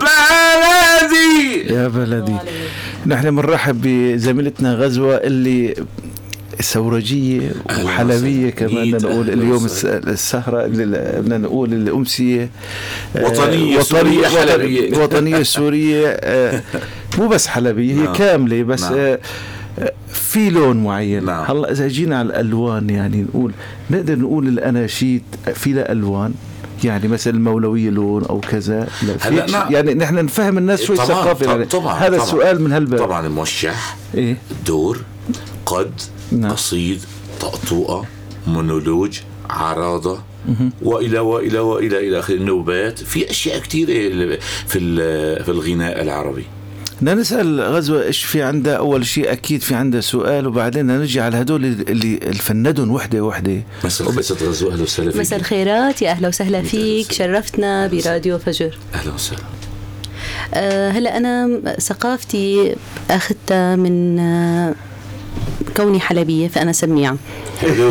[0.00, 1.74] بلدي.
[1.74, 2.36] يا بلدي
[3.06, 5.74] نحن بنرحب بزميلتنا غزوة اللي
[6.60, 8.50] ثورجية أهلا وحلبية وسهلا.
[8.50, 9.96] كمان بدنا نقول أهلا اليوم وسهلا.
[9.98, 12.50] الس- السهرة اللي- بدنا نقول الأمسية
[13.16, 14.98] آه، وطنية سورية وطنية حلبية.
[15.02, 16.62] وطنية سورية آه،
[17.18, 18.12] مو بس حلبية هي نعم.
[18.12, 18.94] كاملة بس نعم.
[18.94, 19.18] آه،
[20.12, 21.44] في لون معين نعم.
[21.48, 23.52] هلا إذا جينا على الألوان يعني نقول
[23.90, 25.22] نقدر نقول الأناشيد
[25.54, 26.34] في لها ألوان
[26.84, 28.88] يعني مثلا المولوية لون أو كذا
[29.20, 29.72] هلا نعم.
[29.72, 32.98] يعني نحن نفهم الناس شوي طبعا ثقافة طبعا, يعني طبعا هذا طبعا السؤال من هالباب
[33.00, 34.36] طبعا الموشح إيه
[34.66, 35.00] دور
[35.66, 35.90] قد
[36.32, 36.50] نعم.
[36.52, 37.00] قصيد
[37.40, 38.04] طقطوقة
[38.46, 39.18] مونولوج
[39.50, 40.22] عراضة
[40.82, 42.34] وإلى وإلى وإلى إلى آخره.
[42.34, 46.44] النوبات في أشياء كثيره في ال- في الغناء العربي.
[47.00, 51.36] بدنا نسأل غزوة إيش في عندها؟ أول شيء أكيد في عندها سؤال وبعدين نجي على
[51.40, 53.62] هدول اللي الفندهم وحدة وحدة.
[53.84, 55.20] مساء الخير ست غزو أهلا وسهلا فيك.
[55.20, 57.12] مساء الخيرات يا أهلا وسهلا فيك.
[57.12, 58.78] شرفتنا براديو فجر.
[58.94, 59.42] أهلا وسهلا.
[60.54, 62.76] أه هلأ أنا ثقافتي
[63.10, 64.74] أخذتها من أه
[65.80, 67.16] كوني حلبيه فأنا سميعه
[67.60, 67.90] حلو.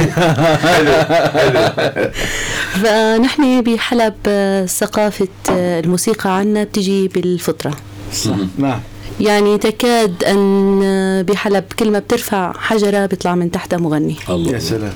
[2.84, 7.74] فنحن بحلب آه، ثقافة آه، الموسيقى عنا بتجي بالفطرة.
[8.58, 8.80] نعم.
[9.20, 14.16] يعني تكاد أن آه، بحلب كل ما بترفع حجرة بيطلع من تحتها مغني.
[14.30, 14.52] الله.
[14.52, 14.94] يا سلام.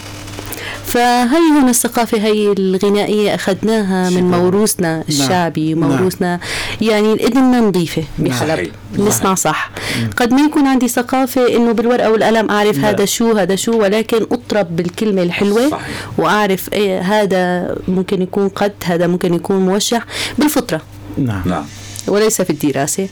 [0.94, 4.32] فهي هون الثقافة هي الغنائية أخذناها من.
[4.32, 5.89] موروثنا الشعبي نعم.
[5.89, 6.39] موروثنا
[6.82, 8.72] يعني إذننا نظيفة بحلب صحيح.
[8.98, 9.72] نسمع صح.
[10.18, 12.89] قد ما يكون عندي ثقافة إنه بالورقة والقلم أعرف لا.
[12.89, 15.88] هذا شو هذا شو ولكن أطرب بالكلمة الحلوة صحيح.
[16.18, 20.06] وأعرف إيه هذا ممكن يكون قد هذا ممكن يكون موشح
[20.38, 20.82] بالفطرة.
[21.18, 21.41] نعم.
[21.46, 21.66] نعم.
[22.08, 23.10] وليس في الدراسة.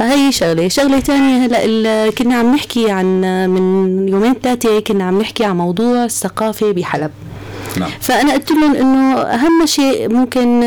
[0.00, 0.68] هي شغلة.
[0.68, 3.20] شغلة تانية هلا كنا عم نحكي عن
[3.50, 7.10] من يومين ثلاثة كنا عم نحكي عن موضوع الثقافة بحلب.
[7.76, 7.90] نعم.
[8.00, 10.64] فأنا قلت لهم إنه أهم شيء ممكن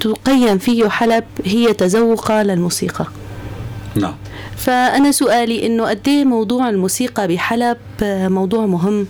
[0.00, 3.06] تقيم فيه حلب هي تذوقها للموسيقى.
[3.94, 4.14] نعم.
[4.56, 9.06] فأنا سؤالي إنه قد إيه موضوع الموسيقى بحلب موضوع مهم؟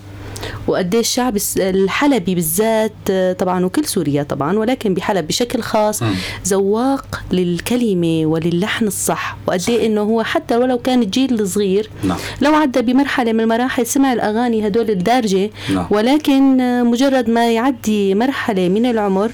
[0.67, 6.15] وقد إيه الشعب الحلبي بالذات آه، طبعا وكل سوريا طبعا ولكن بحلب بشكل خاص مم.
[6.47, 9.37] ذواق للكلمة وللحن الصح.
[9.47, 12.19] وقد إيه إنه هو حتى ولو كان الجيل الصغير نعم.
[12.41, 15.87] لو عدى بمرحلة من المراحل سمع الأغاني هدول الدارجة نعم.
[15.91, 19.31] ولكن آه، مجرد ما يعدي مرحلة من العمر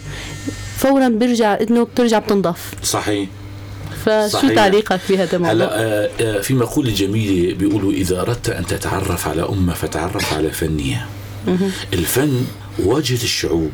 [0.77, 3.29] فورا بيرجع إذنه بترجع بتنضف صحيح.
[4.05, 4.55] فشو.
[4.55, 9.43] تعليقك بهذا الموضوع؟ هلا آه، آه، في مقولة جميلة بيقولوا إذا أردت أن تتعرف على
[9.43, 11.07] أمة فتعرف على فنها
[11.93, 12.45] الفن
[12.79, 13.71] واجهة الشعوب.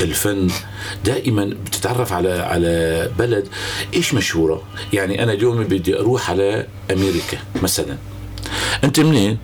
[0.00, 0.48] الفن
[1.04, 3.48] دائما بتتعرف على على بلد
[3.94, 7.96] إيش مشهورة؟ يعني أنا اليوم بدي أروح على أمريكا مثلا.
[8.84, 9.38] أنت منين؟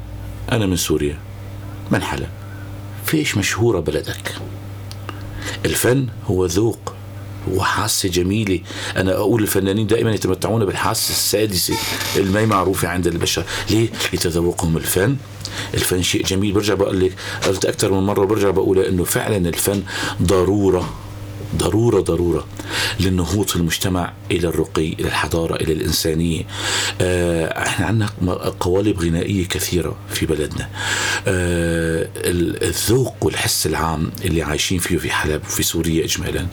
[0.53, 1.19] أنا من سوريا.
[1.91, 2.29] من حلب
[3.07, 4.35] في إيش مشهورة بلدك؟
[5.65, 6.95] الفن هو ذوق.
[7.49, 8.61] هو حاسة جميلة.
[8.97, 11.75] أنا أقول الفنانين دائما يتمتعون بالحاسة السادسة
[12.15, 13.45] هي معروفة عند البشر.
[13.71, 15.17] ليه؟ لتذوقهم الفن.
[15.75, 16.53] الفن شيء جميل.
[16.53, 17.13] برجع بقول لك
[17.47, 19.83] قلت أكثر من مرة برجع بقول إنه فعلا الفن
[20.23, 20.95] ضرورة.
[21.57, 22.47] ضرورة ضرورة
[23.01, 26.43] للنهوض في المجتمع إلى الرقي إلى الحضارة إلى الإنسانية.
[27.01, 28.09] آه إحنا عندنا
[28.61, 30.69] قوالب غنائية كثيرة في بلدنا.
[31.27, 36.47] آه ال- الذوق والحس العام اللي عايشين فيه في حلب وفي سوريا إجمالا.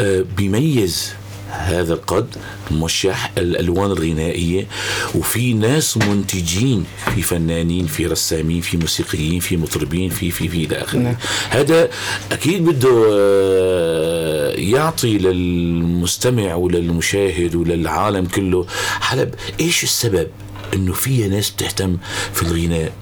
[0.00, 1.12] آه بيميز
[1.58, 2.26] هذا القد
[2.70, 4.66] موشح الألوان الغنائية
[5.14, 6.84] وفي ناس منتجين
[7.14, 11.16] في فنانين في رسامين في موسيقيين في مطربين في في في إلى آخره.
[11.50, 11.88] هذا
[12.32, 18.66] أكيد بده آه، يعطي للمستمع وللمشاهد وللعالم كله
[19.00, 20.26] حلب إيش السبب
[20.74, 21.96] إنه فيها ناس بتهتم
[22.32, 22.92] في الغناء؟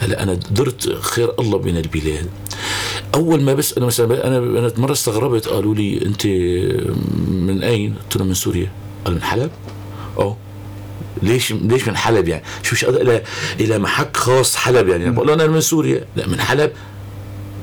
[0.00, 2.28] هلا أنا درت خير الله بين البلاد.
[3.14, 6.26] أول ما بس أنا مثلا أنا أنا مرة استغربت قالوا لي أنت
[7.28, 8.70] من أين؟ قلت لهم من سوريا.
[9.04, 9.50] قال من حلب؟
[10.18, 10.36] آه
[11.22, 13.22] ليش ليش من حلب يعني؟ شو شو إلى
[13.60, 15.10] إلى محك خاص حلب يعني.
[15.10, 16.04] بقول أنا من سوريا.
[16.16, 16.70] لا من حلب.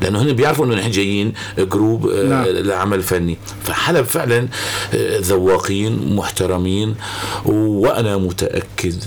[0.02, 2.45] لأنه هن بيعرفوا إنه نحن جايين group آه، نعم.
[2.45, 3.38] لعمل فني.
[3.64, 4.47] فحلب فعلا
[4.93, 6.95] آه، ذواقين محترمين.
[7.45, 9.04] وأنا متأكد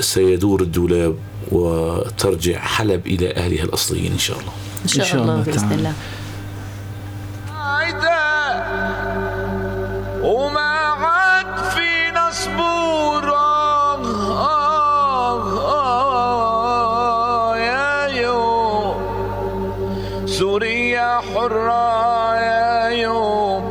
[0.00, 1.16] سيدور الدولاب
[1.54, 4.52] وترجع حلب إلى أهلها الأصليين إن شاء الله.
[4.84, 5.74] إن شاء, إن شاء الله, الله تعالى.
[5.74, 5.94] الله.
[10.22, 10.70] وما
[11.04, 14.04] عاد فينا صبور آه
[15.30, 15.42] آه
[17.52, 18.96] آه يا يوم
[20.26, 23.62] سوريا حرة يا يوم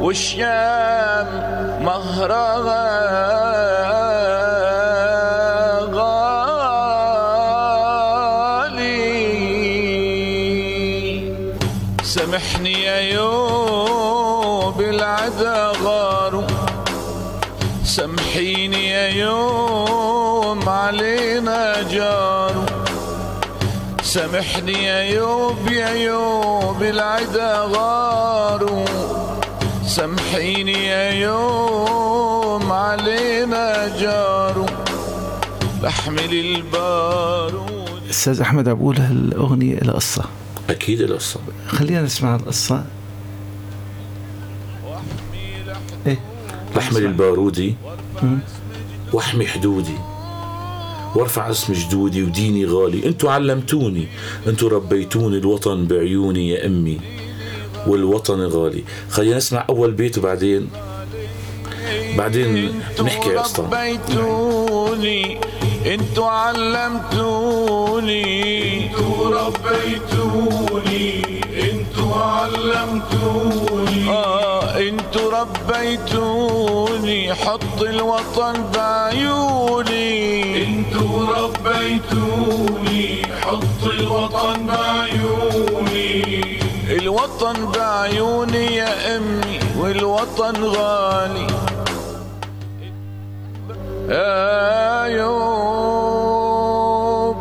[0.00, 1.26] والشام
[1.84, 2.95] مهرها
[21.96, 22.66] جاروا
[24.02, 28.84] سامحني يا يوب يا يوب العدا غاروا
[29.86, 34.66] سامحيني يا يوم علينا جاروا
[35.82, 40.24] بحمل البارود أستاذ أحمد عبود هالاغنيه لها قصة.
[40.70, 42.84] أكيد القصة خلينا نسمع القصة.
[46.06, 46.20] إيه
[46.76, 47.76] بحمل البارودي.
[49.12, 49.98] واحمي حدودي.
[51.14, 53.06] وارفع اسم جدودي وديني غالي.
[53.06, 54.08] أنتوا علمتوني
[54.46, 57.00] أنتوا ربيتوني الوطن بعيوني يا أمي
[57.86, 58.84] والوطن غالي.
[59.10, 60.68] خلينا نسمع أول بيت وبعدين
[62.16, 63.62] بعدين نحكي يا أسطى.
[63.62, 65.40] ربيتوني
[65.86, 68.26] أنتوا علمتوني.
[68.86, 71.24] أنتوا ربيتوني
[71.70, 74.08] أنتوا علمتوني.
[74.08, 80.55] آه أنتوا ربيتوني حط الوطن بعيوني.
[83.42, 86.58] حط الوطن بعيوني.
[86.90, 91.46] الوطن بعيوني يا أمي والوطن غالي.
[94.08, 96.56] يا يوب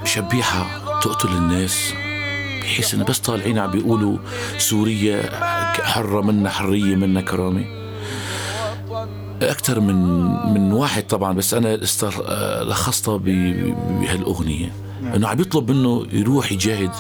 [0.06, 0.66] شبيحة
[1.02, 1.94] تقتل الناس
[2.62, 4.18] بحيث انه بس طالعين عم بيقولوا
[4.58, 5.30] سوريا
[5.84, 7.66] حرة منا حرية منا كرامة.
[9.42, 9.96] أكثر من
[10.54, 12.14] من واحد طبعا بس أنا استر...
[12.28, 14.72] آه، لخصتها بهالأغنية.
[15.16, 16.92] إنه عم يطلب منه يروح يجاهد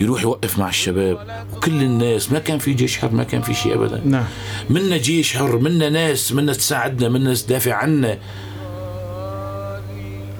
[0.00, 1.44] يروح يوقف مع الشباب.
[1.56, 4.02] وكل الناس ما كان في جيش حر ما كان في شيء أبدا.
[4.04, 4.24] نعم.
[4.70, 8.18] منا جيش حر منا ناس منا تساعدنا منا تدافع عنا.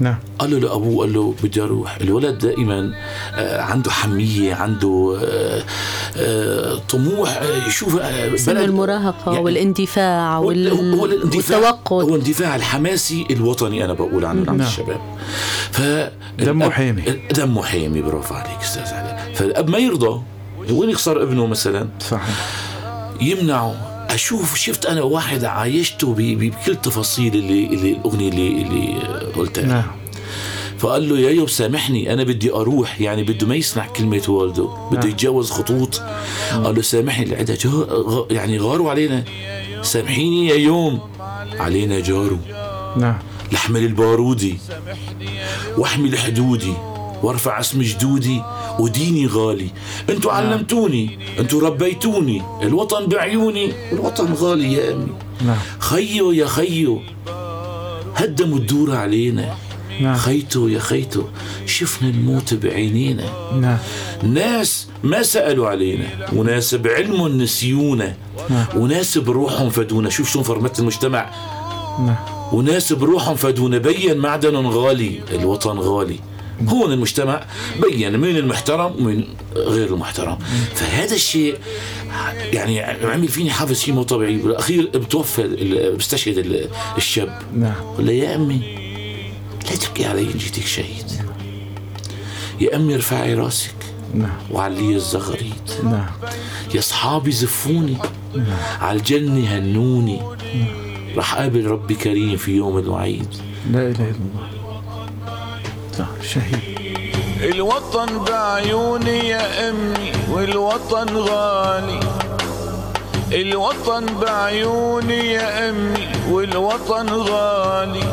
[0.01, 0.17] نعم.
[0.39, 1.97] قال له لابوه قال له بدي أروح.
[1.97, 2.95] الولد دائما
[3.35, 5.63] آه، عنده حمية عنده آه،
[6.17, 7.43] آه، طموح.
[7.67, 8.01] يشوف
[8.37, 10.69] سن المراهقة يعني والاندفاع وال...
[10.69, 11.59] هو الاندفاع.
[11.59, 14.61] والتوقد هو الاندفاع الحماسي الوطني أنا بقول عنه عند نعم.
[14.61, 15.01] الشباب.
[15.71, 15.83] ف
[16.39, 17.03] دمه حامي.
[17.35, 19.35] دمه حامي برافو عليك أستاذ علي.
[19.35, 20.23] فالأب ما يرضى
[20.71, 22.47] وين يخسر ابنه مثلا؟ صحيح.
[23.21, 23.90] يمنعه.
[24.11, 28.97] أشوف شفت أنا واحد عايشته بكل تفاصيل اللي, اللي الأغنية اللي اللي
[29.37, 29.65] قلتها.
[29.65, 29.85] نعم.
[30.79, 35.01] فقال له يا يوب سامحني أنا بدي أروح يعني بده ما يسمع كلمة والده بده
[35.01, 35.09] نعم.
[35.09, 36.03] يتجاوز خطوط.
[36.65, 37.57] قال له سامحني العدا
[38.31, 39.25] يعني غاروا علينا.
[39.83, 41.01] سامحيني يا يوم.
[41.59, 42.39] علينا جاروا
[42.97, 43.19] نعم.
[43.53, 44.59] لحمل البارودي.
[45.79, 46.75] واحمل حدودي.
[47.23, 48.43] وارفع اسم جدودي
[48.79, 49.71] وديني غالي.
[50.11, 52.43] أنتوا علمتوني أنتوا ربيتوني.
[52.63, 55.13] الوطن بعيوني الوطن غالي يا أمي.
[55.47, 55.57] نعم.
[55.79, 57.01] خيو يا خيو
[58.17, 59.55] هدموا الدور علينا.
[60.01, 60.17] نعم.
[60.17, 61.23] خيتو يا خيتو
[61.67, 63.25] شفنا الموت بعينينا.
[63.61, 63.79] نعم.
[64.23, 68.15] ناس ما سألوا علينا وناس بعلمهم نسيونا.
[68.77, 70.11] وناس بروحهم فدونا.
[70.11, 71.31] شوف شلون فرمت المجتمع.
[71.99, 72.17] نعم.
[72.53, 73.79] وناس بروحهم فدونا.
[73.79, 76.19] بين معدن غالي الوطن غالي.
[76.69, 77.45] هون المجتمع
[77.83, 80.39] بين مين المحترم ومين غير المحترم.
[80.75, 81.57] فهذا الشيء
[82.53, 85.43] يعني عمل فيني حافظ شيء مو طبيعي بالاخير بتوفى
[85.99, 87.39] بستشهد ال- الشاب.
[87.57, 87.75] نعم.
[87.97, 88.61] قال يا امي
[89.71, 91.07] لا تبكي علي إن جيتك شهيد.
[92.61, 93.75] يا امي ارفعي راسك
[94.15, 94.31] نعم.
[94.51, 96.07] وعلي الزغاريد نعم.
[96.75, 97.97] يا أصحابي زفوني.
[98.81, 100.21] على الجنة هنوني.
[101.17, 103.27] راح قابل ربي كريم في يوم الوعيد.
[103.73, 104.60] لا إله إلا الله.
[106.23, 106.81] شهيد.
[107.43, 112.01] الوطن بعيوني يا أمي والوطن غالي.
[113.33, 118.05] الوطن بعيوني يا أمي والوطن غالي.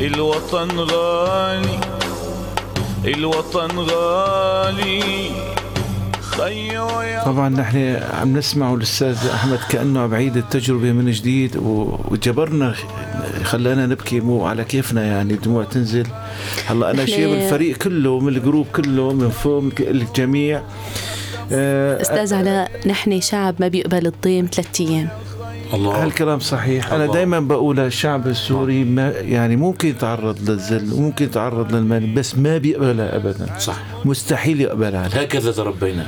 [0.00, 1.80] الوطن غالي.
[3.04, 5.51] الوطن غالي.
[7.24, 12.74] طبعا نحن عم نسمع الأستاذ أحمد كأنه عم بعيد التجربة من جديد وجبرنا
[13.42, 16.06] خلانا نبكي مو على كيفنا يعني دموع تنزل.
[16.66, 20.62] هلأ أنا شيء من الفريق كله من الجروب كله من فوق الجميع.
[21.52, 25.08] آه، أستاذ علاء نحن شعب ما بيقبل الضيم ثلاث أيام.
[25.74, 26.04] الله.
[26.04, 26.92] هالكلام صحيح.
[26.92, 27.14] أنا الله.
[27.14, 33.16] دائما بقول الشعب السوري ما يعني ممكن يتعرض للذل وممكن يتعرض للمال بس ما بيقبلها
[33.16, 33.58] ابدا.
[33.58, 33.76] صح.
[34.04, 35.22] مستحيل يقبلها.
[35.22, 36.06] هكذا تربينا.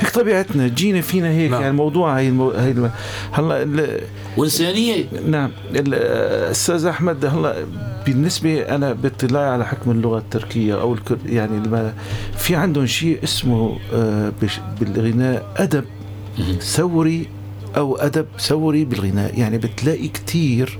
[0.00, 1.50] هيك طبيعتنا جينا فينا هيك.
[1.50, 1.60] نعم.
[1.60, 2.50] يعني الموضوع هي المو...
[2.50, 2.90] هي الم...
[3.32, 4.00] هلا ال...
[4.36, 5.50] وإنسانية نعم.
[5.70, 7.54] ال- الاستاذ أحمد هلا
[8.06, 11.18] بالنسبة أنا باطلاعي على حكم اللغة التركية أو الكر...
[11.26, 11.92] يعني الم...
[12.38, 14.60] في عندهم شيء اسمه آه، بش...
[14.80, 15.84] بالغناء أدب
[16.60, 17.28] ثوري
[17.76, 19.38] أو أدب ثوري بالغناء.
[19.38, 20.78] يعني بتلاقي كتير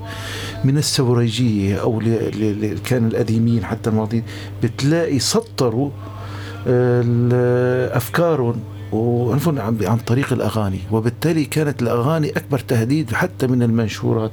[0.63, 4.23] من الثوريجية أو اللي كان القديمين حتى الماضيين
[4.63, 5.89] بتلاقي سطروا
[6.67, 7.97] آه،
[8.91, 10.79] وعنفوا عن عن طريق الأغاني.
[10.91, 14.31] وبالتالي كانت الأغاني أكبر تهديد حتى من المنشورات.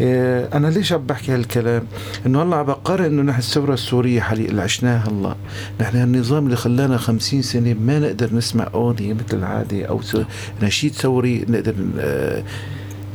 [0.00, 1.84] آه، أنا ليش عم بحكي هالكلام؟
[2.26, 5.34] إنه هلا عم بقارن إنه نحن الثورة السورية حاليا اللي عشناها هلا
[5.80, 10.00] نحن النظام اللي خلانا خمسين سنة ما نقدر نسمع أغنية مثل العادة أو
[10.62, 12.42] نشيد ثوري نقدر آه،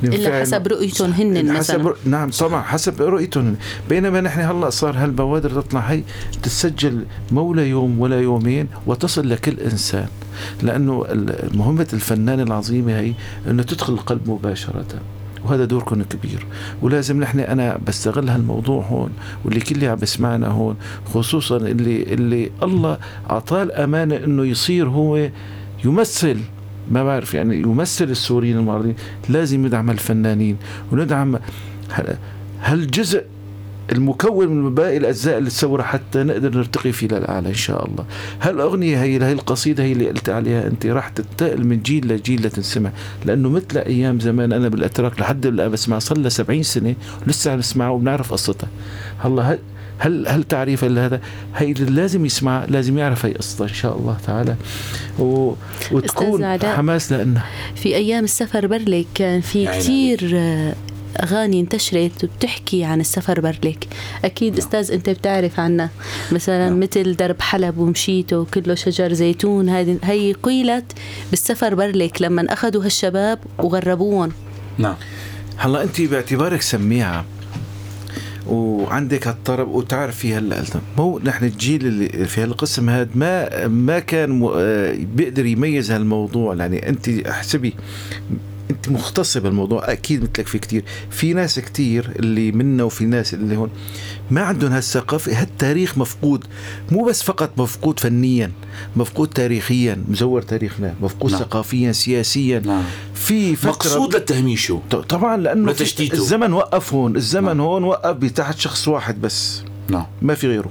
[0.03, 3.55] إلا حسب رؤيتهم هن حسب مثلا نعم طبعا حسب رؤيتهم.
[3.89, 6.03] بينما نحن هلأ صار هالبوادر تطلع هي
[6.43, 10.07] تسجل مولا يوم ولا يومين وتصل لكل إنسان.
[10.63, 13.13] لأنه ال- مهمة الفنان العظيمة هي
[13.47, 14.85] إنه تدخل القلب مباشرة
[15.45, 16.45] وهذا دوركم كبير
[16.81, 19.09] ولازم نحن أنا بستغل هالموضوع هون
[19.45, 20.75] واللي كل عم بسمعنا هون
[21.13, 22.97] خصوصا اللي اللي الله
[23.29, 25.29] أعطاه الأمانة إنه يصير هو
[25.85, 26.38] يمثل
[26.91, 28.95] ما بعرف يعني يمثل السوريين المعارضين
[29.29, 30.57] لازم ندعم الفنانين
[30.91, 31.39] وندعم
[31.93, 32.17] هال-
[32.61, 33.23] هالجزء
[33.91, 38.05] المكون من باقي الأجزاء اللي تصورها حتى نقدر نرتقي فيه للاعلى إن شاء الله.
[38.41, 42.91] هالاغنيه هي هي القصيدة هي اللي قلت عليها؟ أنت راح تنتقل من جيل لجيل لتنسمع.
[43.25, 46.95] لأنه مثل أيام زمان أنا بالأتراك لحد الآن بسمع صار لها 70 سنة
[47.27, 48.69] ولسه عم نسمعها وبنعرف قصتها.
[49.19, 49.59] هلا هل
[49.99, 51.21] هل هل تعريف هذا؟
[51.55, 54.55] هي اللي لازم يسمع لازم يعرف هي قصتها إن شاء الله تعالى.
[55.19, 55.53] و...
[55.91, 56.57] وتكون.
[56.57, 57.45] حماس لأنها.
[57.75, 60.75] في أيام السفر برلك كان في يعني كتير آه،
[61.24, 63.88] أغاني انتشرت وبتحكي عن السفر برلك
[64.26, 65.89] أكيد أستاذ أنت بتعرف عنها
[66.32, 69.70] مثلا مثل درب حلب ومشيته وكله شجر زيتون.
[69.70, 70.93] هذه هي قيلت
[71.30, 74.32] بالسفر برلك لما أخذوا هالشباب وغربوهم.
[74.78, 74.95] نعم.
[75.58, 77.26] هلا أنت باعتبارك سميعة
[78.47, 80.64] وعندك هالطرب وتعرفي هلا.
[80.97, 86.55] مو نحن الجيل اللي في هالقسم هذا ما ما كان آه، بيقدر يميز هالموضوع.
[86.55, 87.74] يعني أنت احسبي
[88.72, 90.84] انت مختصه بالموضوع أكيد مثلك في كتير.
[91.09, 93.70] في ناس كتير اللي منا وفي ناس اللي هون
[94.32, 95.41] ما عندهم هالثقافة.
[95.41, 96.45] هالتاريخ مفقود.
[96.91, 98.51] مو بس فقط مفقود فنيا
[98.95, 101.41] مفقود تاريخيا مزور تاريخنا مفقود نعم.
[101.41, 102.59] ثقافيا سياسيا.
[102.59, 102.84] نعم.
[103.13, 105.76] في فتره مقصود للتهميشه طبعا لأنه.
[106.13, 107.15] الزمن وقف هون.
[107.15, 107.61] الزمن نعم.
[107.61, 109.63] هون وقف بتحت شخص واحد بس.
[109.89, 110.05] نعم.
[110.22, 110.70] ما في غيره.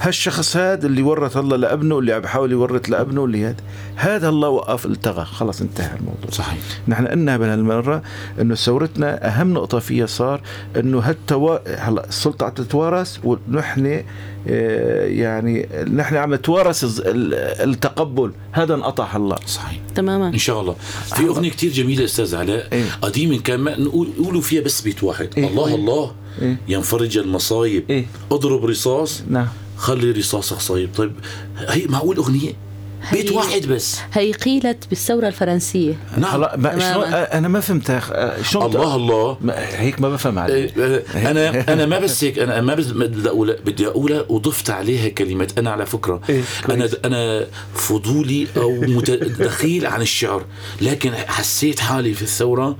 [0.00, 3.56] هالشخص هذا اللي ورث الله لابنه اللي عم بحاول يورث لابنه اللي هذا
[3.96, 5.24] هذا الله وقف التغى.
[5.24, 6.30] خلص انتهى الموضوع.
[6.30, 6.58] صحيح.
[6.88, 8.02] نحن قلنا بهالمره
[8.40, 10.40] إنه ثورتنا أهم نقطة فيها صار
[10.76, 14.02] إنه هالتوا هلا السلطة عم تتوارث ونحن
[14.48, 18.32] آه، يعني نحن عم نتوارث التقبل.
[18.52, 19.80] هذا انقطع هلا صحيح.
[19.94, 20.28] تماما.
[20.28, 20.76] إن شاء الله.
[21.16, 22.68] في أغنية كتير جميلة أستاذ علاء.
[22.72, 22.84] إيه.
[23.02, 25.28] قديما كان ما نقول يقولوا فيها بس بيت واحد.
[25.36, 25.48] إيه.
[25.48, 25.74] الله إيه.
[25.74, 26.12] الله.
[26.42, 26.56] إيه.
[26.68, 27.84] ينفرج المصايب.
[27.90, 28.06] إيه.
[28.32, 29.22] اضرب رصاص.
[29.30, 29.48] نعم.
[29.78, 31.12] خلي رصاصك صايب طيب
[31.68, 32.52] هي معقول أغنية؟
[33.12, 33.98] بيت واحد بس.
[34.12, 35.94] هي قيلت بالثورة الفرنسية.
[36.16, 36.40] نعم.
[36.40, 36.92] ما.
[36.92, 37.90] شلون أنا ما فهمت.
[37.90, 39.36] آه، شلون الله الله.
[39.40, 40.78] ما هيك ما بفهم عليك.
[40.78, 45.08] إيه، أنا أنا ما بس هيك أنا ما بس بدي اقولها بدي اقولها وضفت عليها
[45.08, 45.58] كلمات.
[45.58, 46.96] أنا على فكرة إيه، أنا كويس.
[47.04, 49.10] أنا فضولي أو مت-
[49.42, 50.44] دخيل عن الشعر.
[50.80, 52.76] لكن حسيت حالي في الثورة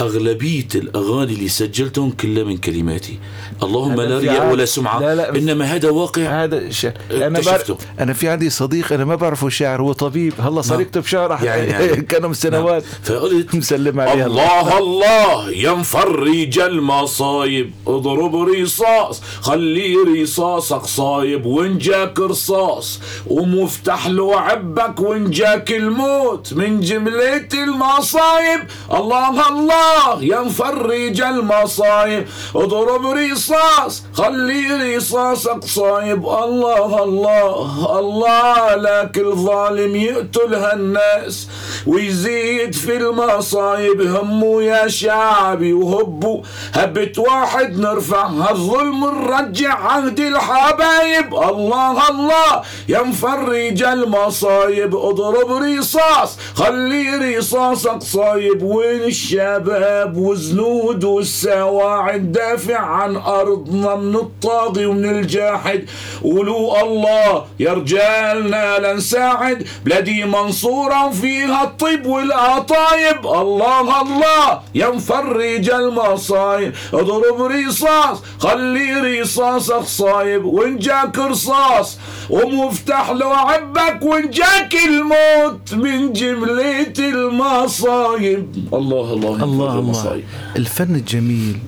[0.00, 3.18] أغلبية الأغاني اللي سجلتهم كلها من كلماتي.
[3.62, 5.00] اللهم لا رياء ولا سمعة.
[5.00, 5.36] لا، لا.
[5.36, 6.44] إنما هذا واقع.
[6.44, 6.86] هذا ش...
[7.10, 7.74] أنا اكتشفته.
[7.74, 10.32] بعرف أنا في عندي صديق أنا ما بعرفه شاعر هو طبيب.
[10.40, 10.80] هلا صار نعم.
[10.80, 12.02] يكتب شعر يعني- يعني.
[12.10, 14.78] كانوا من سنوات فقلت مسلم عليها الله.
[14.78, 17.72] الله يا مفرج المصايب.
[17.86, 21.46] اضرب رصاص خلي رصاصك صايب.
[21.46, 23.00] وان جاك رصاص.
[23.26, 26.54] ومفتح له عبك وان جاك الموت.
[26.54, 28.60] من جملة المصايب.
[28.92, 29.83] الله الله
[30.20, 32.26] يا مفرج المصايب.
[32.56, 36.24] اضرب رصاص خلي رصاصك صايب.
[36.26, 41.48] الله الله الله لك الظالم يقتلها الناس
[41.86, 44.00] ويزيد في المصايب.
[44.00, 46.42] همه يا شعبي وهبوا
[46.74, 48.26] هبت واحد نرفع.
[48.26, 51.34] هالظلم نرجع عهد الحبايب.
[51.34, 54.96] الله الله يا مفرج المصايب.
[54.96, 58.62] اضرب رصاص خلي رصاصك صايب.
[58.62, 59.73] وين الشباب
[60.16, 65.84] والزنود والسواعد دافع عن ارضنا من الطاغي ومن الجاحد.
[66.22, 76.72] قولوا الله يا رجالنا لنساعد بلادي منصورة وفيها الطيب والقطايب الله الله يا مفرج المصايب.
[76.92, 81.98] اضرب رصاص خلي رصاصك صايب وان جاك رصاص
[82.30, 84.02] ومفتح له عبك.
[84.02, 88.68] وان جاك الموت من جملة المصايب.
[88.74, 90.22] الله الله يا الله الله.
[90.56, 91.58] الفن الجميل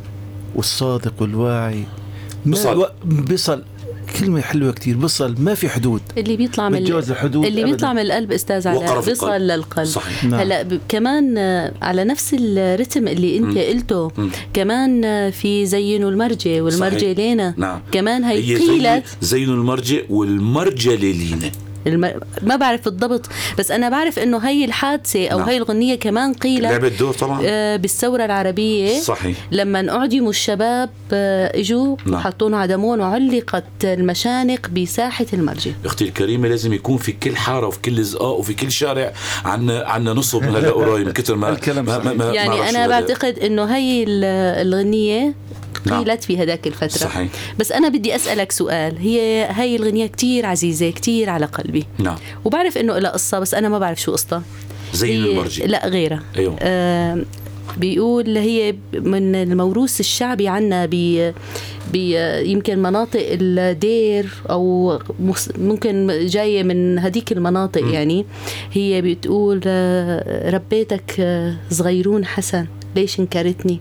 [0.54, 1.84] والصادق والواعي
[2.46, 2.86] بصل.
[3.32, 3.62] بصل
[4.20, 7.72] كلمة حلوة كتير بصل ما في حدود اللي بيطلع من بتجاوز الحدود اللي أبداً.
[7.72, 9.42] بيطلع من القلب أستاذ علاء في بيصل القلب.
[9.42, 10.24] للقلب صحيح.
[10.24, 10.40] نعم.
[10.40, 14.10] هلا ب- كمان آه، على نفس الرتم اللي انت قلته
[14.54, 17.18] كمان آه، في زينوا المرجة والمرجة صحيح.
[17.18, 21.50] لينا نعم كمان هي هي قيلت زين المرجع والمرجة لينا
[21.86, 22.20] الم...
[22.42, 23.26] ما بعرف بالضبط
[23.58, 25.48] بس أنا بعرف إنه هي الحادثة أو نعم.
[25.48, 31.60] هي الغنية كمان قيلت لعبت دور طبعا آه، بالثورة العربية صحيح لما اعدموا الشباب آه،
[31.60, 32.14] إجوا نعم.
[32.14, 38.02] وحطوهم عدمون وعلقت المشانق بساحة المرجة أختي الكريمة لازم يكون في كل حارة وفي كل
[38.04, 39.12] زقاق وفي كل شارع
[39.44, 42.12] عنا عنا نصب هلا قريب من كثر ما الكلام ما- ما-.
[42.12, 42.86] ما- ما يعني شو أنا.
[42.88, 44.24] بعتقد إنه هي ال-
[45.86, 46.08] الغنيه نعم.
[46.10, 46.88] قيلت في هذاك الفترة.
[47.08, 47.28] صحيح.
[47.58, 48.98] بس أنا بدي أسألك سؤال.
[48.98, 51.86] هي هاي الغنية كتير عزيزة كتير على قلبي.
[51.98, 52.16] نعم.
[52.44, 54.42] وبعرف إنه لها قصة بس أنا ما بعرف شو قصتها.
[54.94, 55.66] زين هي- المرجي.
[55.66, 56.22] لا غيرها.
[56.36, 56.56] أيوه.
[56.60, 57.22] آه
[57.76, 60.94] بيقول هي من الموروث الشعبي عنا ب
[62.44, 64.98] يمكن مناطق الدير أو
[65.58, 68.26] ممكن جاية من هديك المناطق يعني.
[68.72, 72.66] هي بتقول آه، ربيتك آه، صغيرون حسن
[72.96, 73.80] ليش انكرتني؟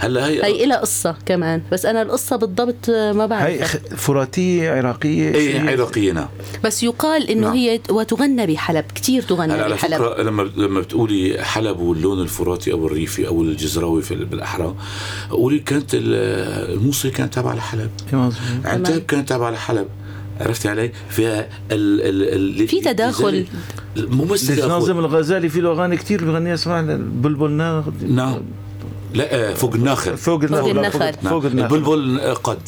[0.00, 5.34] هلا هي هي إلها قصة كمان بس أنا القصة بالضبط ما هي بعرف فراتية عراقية
[5.34, 6.28] إيه شيء- عراقية نعم.
[6.64, 7.52] بس يقال إنه نعم.
[7.56, 9.94] هي وتغنى بحلب كتير تغنى هلا على بحلب.
[9.94, 14.74] فكرة لما لما بتقولي حلب واللون الفراتي أو الريفي أو الجزراوي في بالأحرى
[15.30, 17.90] قولي كانت ال- الموسيقى كانت تابعة لحلب.
[18.12, 18.30] إيه.
[18.64, 19.86] عنتاب كانت تابعة لحلب.
[20.40, 21.40] عرفتي علي؟ فيها
[21.72, 23.46] ال ال ال في تداخل.
[23.96, 24.68] مو بس ليش تداخل.
[24.68, 28.42] ناظم الغزالي في له اغاني كثير بغنيها اسمع البلبل ناخذ نعم.
[29.14, 31.76] لا آه، فوق النخل فوق النخل فوق النخل.
[31.76, 32.58] البلبل آه، قد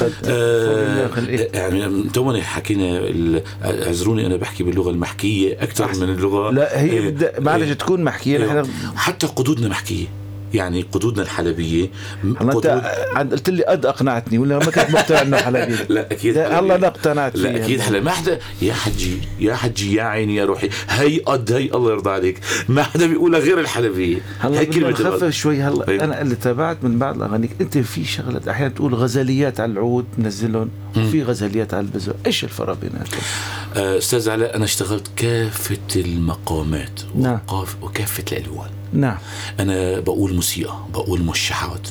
[0.00, 0.12] قد.
[0.24, 1.48] آه، إيه.
[1.54, 3.00] يعني تونا حكينا
[3.64, 7.72] اعذروني أنا بحكي باللغة المحكية أكثر من اللغة لا هي إيه، معلش إيه.
[7.72, 8.62] تكون محكية أيوة.
[8.62, 10.06] نحن حتى قدودنا محكية
[10.54, 11.90] يعني قدودنا الحلبية
[12.40, 16.38] هلا قدود انت قلت لي قد أقنعتني ولا ما كنت مقتنع إنه حلبي لا أكيد.
[16.38, 17.64] هلا أنا اقتنعت لا.
[17.64, 21.64] أكيد حلا ما حدا يا حجي يا حجي يا عيني يا روحي هي قد هي
[21.74, 25.30] الله يرضى عليك ما حدا بيقولها غير الحلبية هلا كلمه القد.
[25.30, 26.04] شوي هلا أيوة.
[26.04, 30.70] أنا اللي تابعت من بعض الاغاني أنت في شغلة أحيانا تقول غزليات على العود نزلهم
[30.96, 33.20] وفي غزليات على البزو إيش الفرق بيناتهم؟
[33.76, 37.38] أستاذ علاء أنا اشتغلت كافة المقامات نعم.
[37.82, 39.16] وكافة الألوان نعم.
[39.60, 41.88] أنا بقول موسيقى بقول موشحات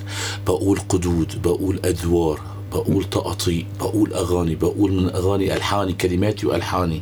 [0.48, 2.40] بقول قدود بقول أدوار
[2.72, 7.02] بقول تقاطيع بقول أغاني بقول من أغاني ألحاني كلماتي وألحاني.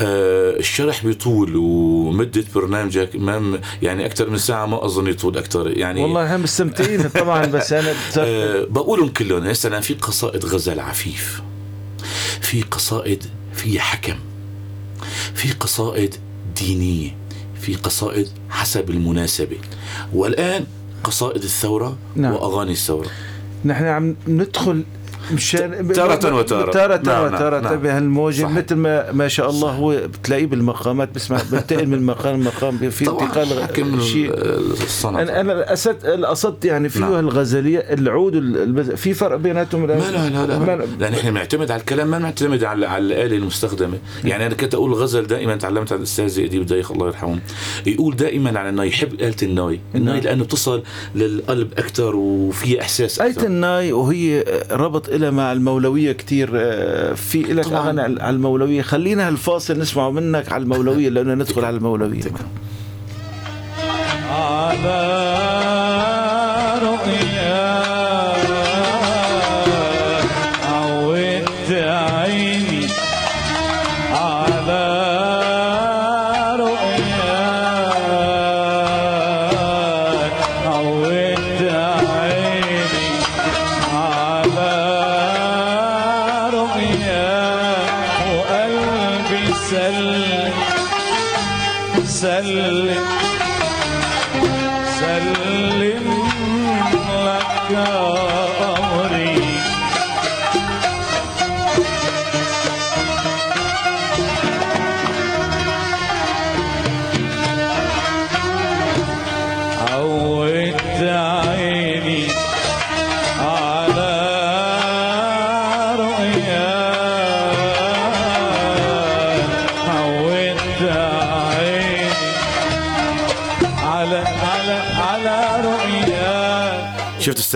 [0.00, 6.02] آه الشرح بيطول ومدة برنامجك ما يعني أكثر من ساعة ما أظن يطول أكثر يعني
[6.02, 11.42] والله هم مستمتعين طبعا بس أنا آه بقولهم كلهم مثلا في قصائد غزل عفيف
[12.40, 13.24] في قصائد
[13.54, 14.16] فيها حكم
[15.34, 16.14] في قصائد
[16.56, 17.25] دينية.
[17.66, 19.56] في قصائد حسب المناسبة
[20.14, 20.64] والآن
[21.04, 22.32] قصائد الثورة نعم.
[22.32, 23.06] وأغاني الثورة
[23.64, 24.84] نحن عم ندخل
[25.32, 26.70] مشان تارة وتارة.
[26.70, 27.82] تارة نعم، وتارة نعم، نعم.
[27.82, 28.56] بهالموجة صحيح.
[28.56, 31.14] مثل ما ما شاء الله هو بتلاقيه بالمقامات.
[31.14, 32.90] بسمع بنتقل من مقام لمقام.
[32.90, 34.34] في انتقال شيء.
[35.04, 37.14] أنا أنا الاسد القصدت يعني فيه نعم.
[37.14, 38.36] الغزلية العود.
[38.96, 39.92] في فرق بيناتهم؟ لا.
[39.92, 43.98] لا لا ما- لأن إحنا بنعتمد على الكلام ما بنعتمد على على الآلة المستخدمة.
[44.24, 47.38] يعني أنا كنت أقول غزل دائما تعلمت على الأستاذ اديب دايخ الله يرحمه.
[47.86, 49.80] يقول دائما على الناي يحب آلة الناي.
[49.94, 50.82] الناي لأنه بتصل
[51.14, 57.66] للقلب أكثر وفيها إحساس أكثر الناي وهي ربط إلها مع المولوية كتير آه، في لك.
[57.66, 62.22] أغاني على على المولوية خلينا هالفاصل نسمعه منك على المولوية لأنه ندخل على المولوية
[64.30, 65.16] على
[66.82, 68.05] رؤياك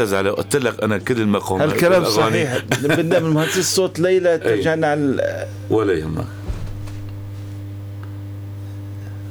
[0.03, 2.59] أستاذ علاء قلت لك أنا كل المقام هالكلام صحيح.
[2.83, 6.25] بدنا من مهندس الصوت ليلى ترجعنا على ال- ولا يهمك.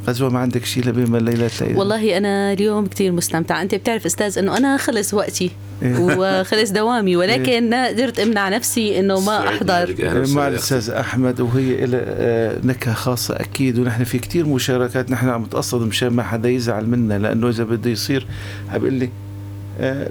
[0.08, 3.62] غزوة ما عندك شيء لبين ما ليلى تلاقي؟ والله أنا اليوم كتير مستمتعة.
[3.62, 5.52] أنت بتعرف أستاذ إنه أنا خلص وقتي
[5.84, 5.96] إيه.
[6.20, 9.96] وخلص دوامي ولكن قدرت أمنع نفسي إنه ما أحضر.
[10.36, 10.48] مع.
[10.48, 16.10] الأستاذ أحمد وهي لها نكهة خاصة أكيد ونحن في كتير مشاركات نحن عم نتقصد مشان
[16.10, 18.28] ما حدا يزعل منا لأنه إذا بده يصير
[18.74, 19.10] عم بيقول لي آه،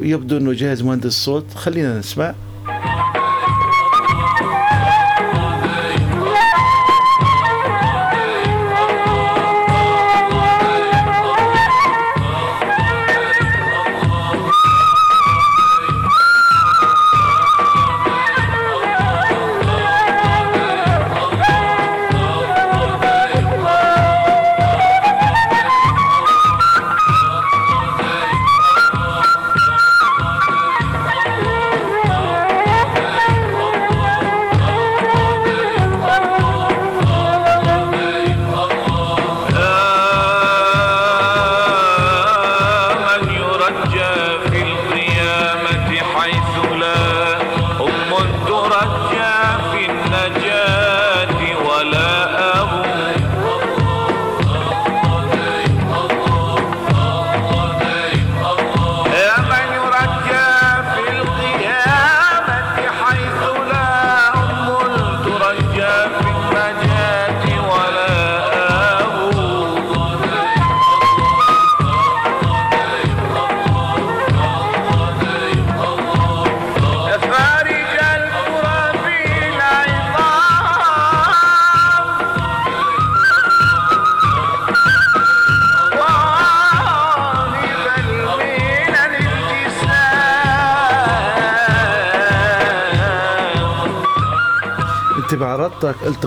[0.01, 1.45] يبدو إنه جاهز مهندس الصوت.
[1.55, 2.35] خلينا نسمع.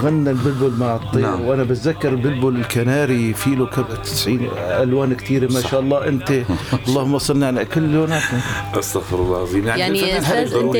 [0.02, 1.42] بعرضتك قلت غنى البلبل مع الطير نعم.
[1.42, 6.32] وأنا بتذكر البلبل الكناري في له كم 90 ألوان كثيره ما شاء الله أنت
[6.88, 8.42] اللهم صل على كل لوناتنا
[8.80, 10.76] أستغفر الله العظيم يعني هذا أستاذ أنت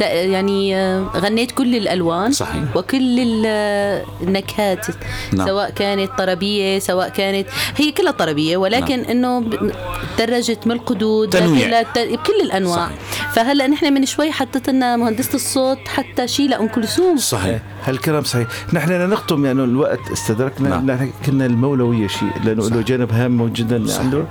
[0.00, 2.76] يعني آه، غنيت كل الألوان صحيح.
[2.76, 4.86] وكل ال- النكهات
[5.32, 5.46] نعم.
[5.46, 7.46] سواء كانت طربية سواء كانت
[7.76, 9.72] هي كلها طربية ولكن إنه ب-
[10.18, 11.82] درجت من القدود تنويع.
[11.96, 12.90] بكل الأنواع
[13.34, 17.16] فهلا نحن من شوي حطت لنا مهندسة الصوت حتى شيء لأم كلثوم.
[17.16, 17.62] صحيح.
[17.84, 18.46] هالكلام صحيح.
[18.72, 20.68] نحن بدنا نختم يعني الوقت استدركنا.
[20.68, 20.90] نعم.
[20.90, 23.84] نحن كنا المولوية شيء لأنه له جانب هام جدا.
[23.98, 24.24] عنده.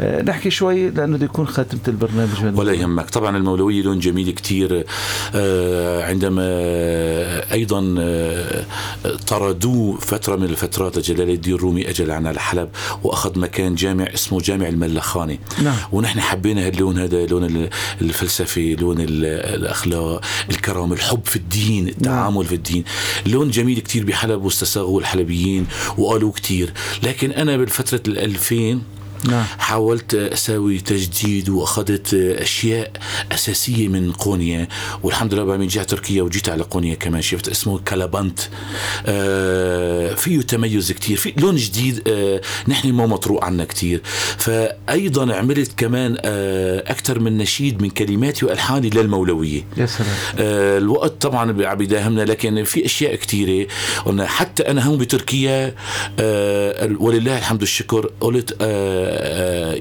[0.00, 2.42] آه، نحكي شوي لأنه بده يكون خاتمة البرنامج.
[2.44, 3.10] من ولا يهمك.
[3.10, 4.84] طبعا المولوية لون جميل كتير.
[5.34, 6.42] آه، عندما
[7.52, 8.64] أيضا آه،
[9.26, 12.68] طردوه فترة من الفترات جلال الدين الرومي أجل عنا الحلب
[13.04, 15.40] وأخذ مكان جامع اسمه جامع الملخاني.
[15.62, 15.74] نعم.
[15.92, 17.70] ونحن حبينا هاللون هذا لون ال-
[18.40, 19.24] الفلسفي لون ال-
[19.54, 22.84] الأخلاق الكرم الحب في الدين التعامل في الدين.
[23.26, 25.66] لون جميل كتير بحلب واستساغوا الحلبيين
[25.98, 26.72] وقالوا كتير.
[27.02, 28.82] لكن أنا بالفترة الألفين
[29.24, 29.44] نعم.
[29.58, 32.90] حاولت أسوي تجديد وأخذت أشياء
[33.32, 34.68] أساسية من قونيا
[35.02, 38.40] والحمد لله بعدين جيت تركيا وجيت على قونيا كمان شفت اسمه كالابانت.
[39.06, 44.00] آه فيه تميز كتير في لون جديد آه نحن ما مطروق عنا كتير.
[44.38, 49.64] فايضا عملت كمان آه أكثر من نشيد من كلماتي وألحاني للمولوية.
[49.76, 50.10] يا سلام.
[50.38, 53.66] آه، الوقت طبعا عم يداهمنا لكن في أشياء كثيره
[54.20, 55.74] حتى أنا هون بتركيا
[56.18, 59.07] آه، ولله الحمد والشكر قلت آه،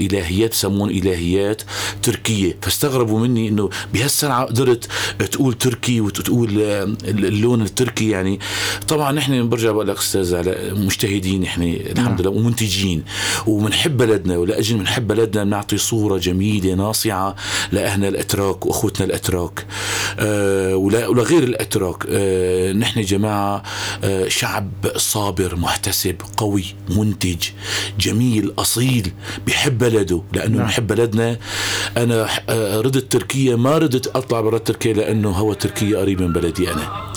[0.05, 1.61] إلهيات بسمون إلهيات
[2.03, 2.57] تركية.
[2.61, 4.87] فاستغربوا مني إنه بهالسرعه قدرت
[5.31, 8.39] تقول تركي وتقول آه، اللون التركي يعني.
[8.87, 13.03] طبعا نحن برجع بقول لك أستاذ علاء مجتهدين نحن الحمد لله ومنتجين
[13.47, 14.37] وبنحب بلدنا.
[14.37, 17.35] ولاجل بنحب بلدنا بنعطي صورة جميلة ناصعة
[17.71, 19.65] لأهلنا الأتراك وأخوتنا الأتراك
[20.19, 22.03] آه، ولا- ولغير الأتراك.
[22.09, 23.63] آه، نحن جماعة
[24.03, 27.37] آه، شعب صابر محتسب قوي منتج
[27.99, 29.11] جميل أصيل.
[29.47, 31.37] بحب بلده لأنه بنحب بلدنا.
[31.97, 36.71] أنا آه، ردت تركيا ما ردت أطلع برا تركيا لأنه هو تركيا قريب من بلدي
[36.71, 37.13] أنا.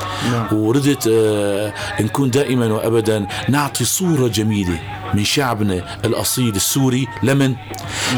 [0.53, 5.00] وردت آه، نكون دائما وابدا نعطي صورة جميلة.
[5.15, 7.55] من شعبنا الأصيل السوري لمن؟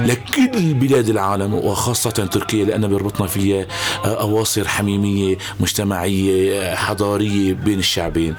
[0.03, 3.66] لكل بلاد العالم وخاصة تركيا لأن بيربطنا فيها
[4.05, 8.34] آه، أواصر حميمية مجتمعية آه، حضارية بين الشعبين.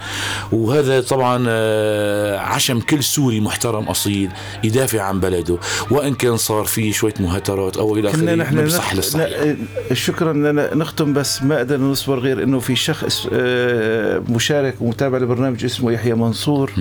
[0.51, 4.29] وهذا طبعا آه، عشم كل سوري محترم أصيل
[4.63, 5.57] يدافع عن بلده.
[5.91, 9.27] وإن كان صار فيه شوية مهاترات أو إلى كنا آخره نحن نمسح للصحيح.
[9.29, 9.55] لا،
[9.93, 15.65] شكرا لنا نختم بس ما قدرنا نصبر غير إنه في شخص آه، مشارك ومتابع لبرنامج
[15.65, 16.71] اسمه يحيى منصور.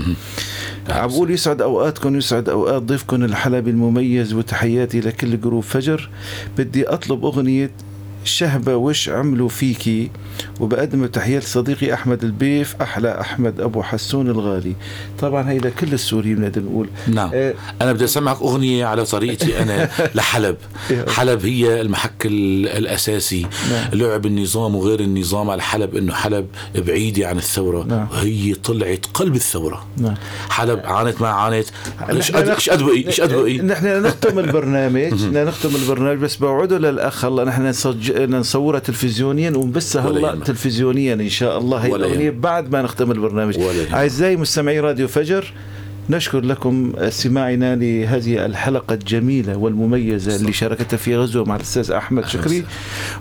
[0.90, 6.10] عم بقول يسعد أوقاتكم يسعد أوقات ضيفكم الحلبي المميز وتحياتي لكل جروب فجر.
[6.58, 7.70] بدي أطلب أغنية
[8.24, 10.10] شهبة وش عملوا فيكي
[10.60, 14.72] وبقدم تحيات صديقي أحمد البيف أحلى أحمد أبو حسون الغالي.
[15.20, 16.88] طبعا هي لكل السوريين بنقدر نقول.
[17.08, 17.30] نعم.
[17.34, 20.56] آه، أنا بدي أسمعك أغنية على طريقتي أنا لحلب.
[21.08, 23.46] حلب هي المحك ال- الأساسي.
[23.70, 23.88] نعم.
[24.00, 27.84] لعب النظام وغير النظام على حلب إنه حلب بعيده عن الثورة.
[27.84, 28.08] نعم.
[28.12, 29.86] وهي طلعت قلب الثورة.
[29.96, 30.14] نعم.
[30.50, 31.66] حلب عانت ما عانت.
[32.10, 35.24] إيش نخ- إيش قد بقي إيش قد بقي نحن نختم البرنامج.
[35.36, 38.11] نختم البرنامج بس بوعده للأخ هلا نحن نسج...
[38.18, 40.44] نصورها تلفزيونيا ونبثها ولا هلا.
[40.44, 42.30] تلفزيونيا إن شاء الله هي الأغنية.
[42.30, 43.58] بعد ما نختم البرنامج.
[43.92, 45.52] أعزائي مستمعي راديو فجر
[46.10, 52.64] نشكر لكم استماعنا لهذه الحلقة الجميلة والمميزة اللي شاركتها في غزوة مع الأستاذ أحمد شكري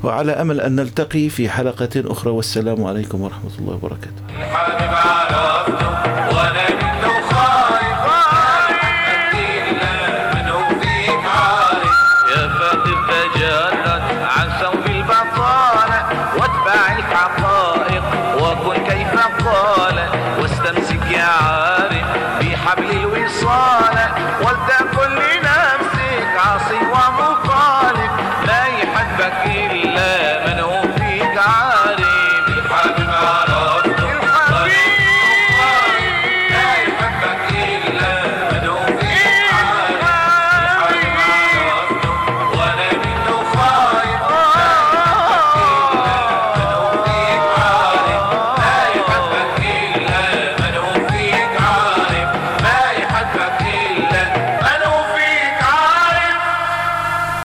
[0.03, 4.21] وعلى أمل أن نلتقي في حلقة أخرى والسلام عليكم ورحمة الله وبركاته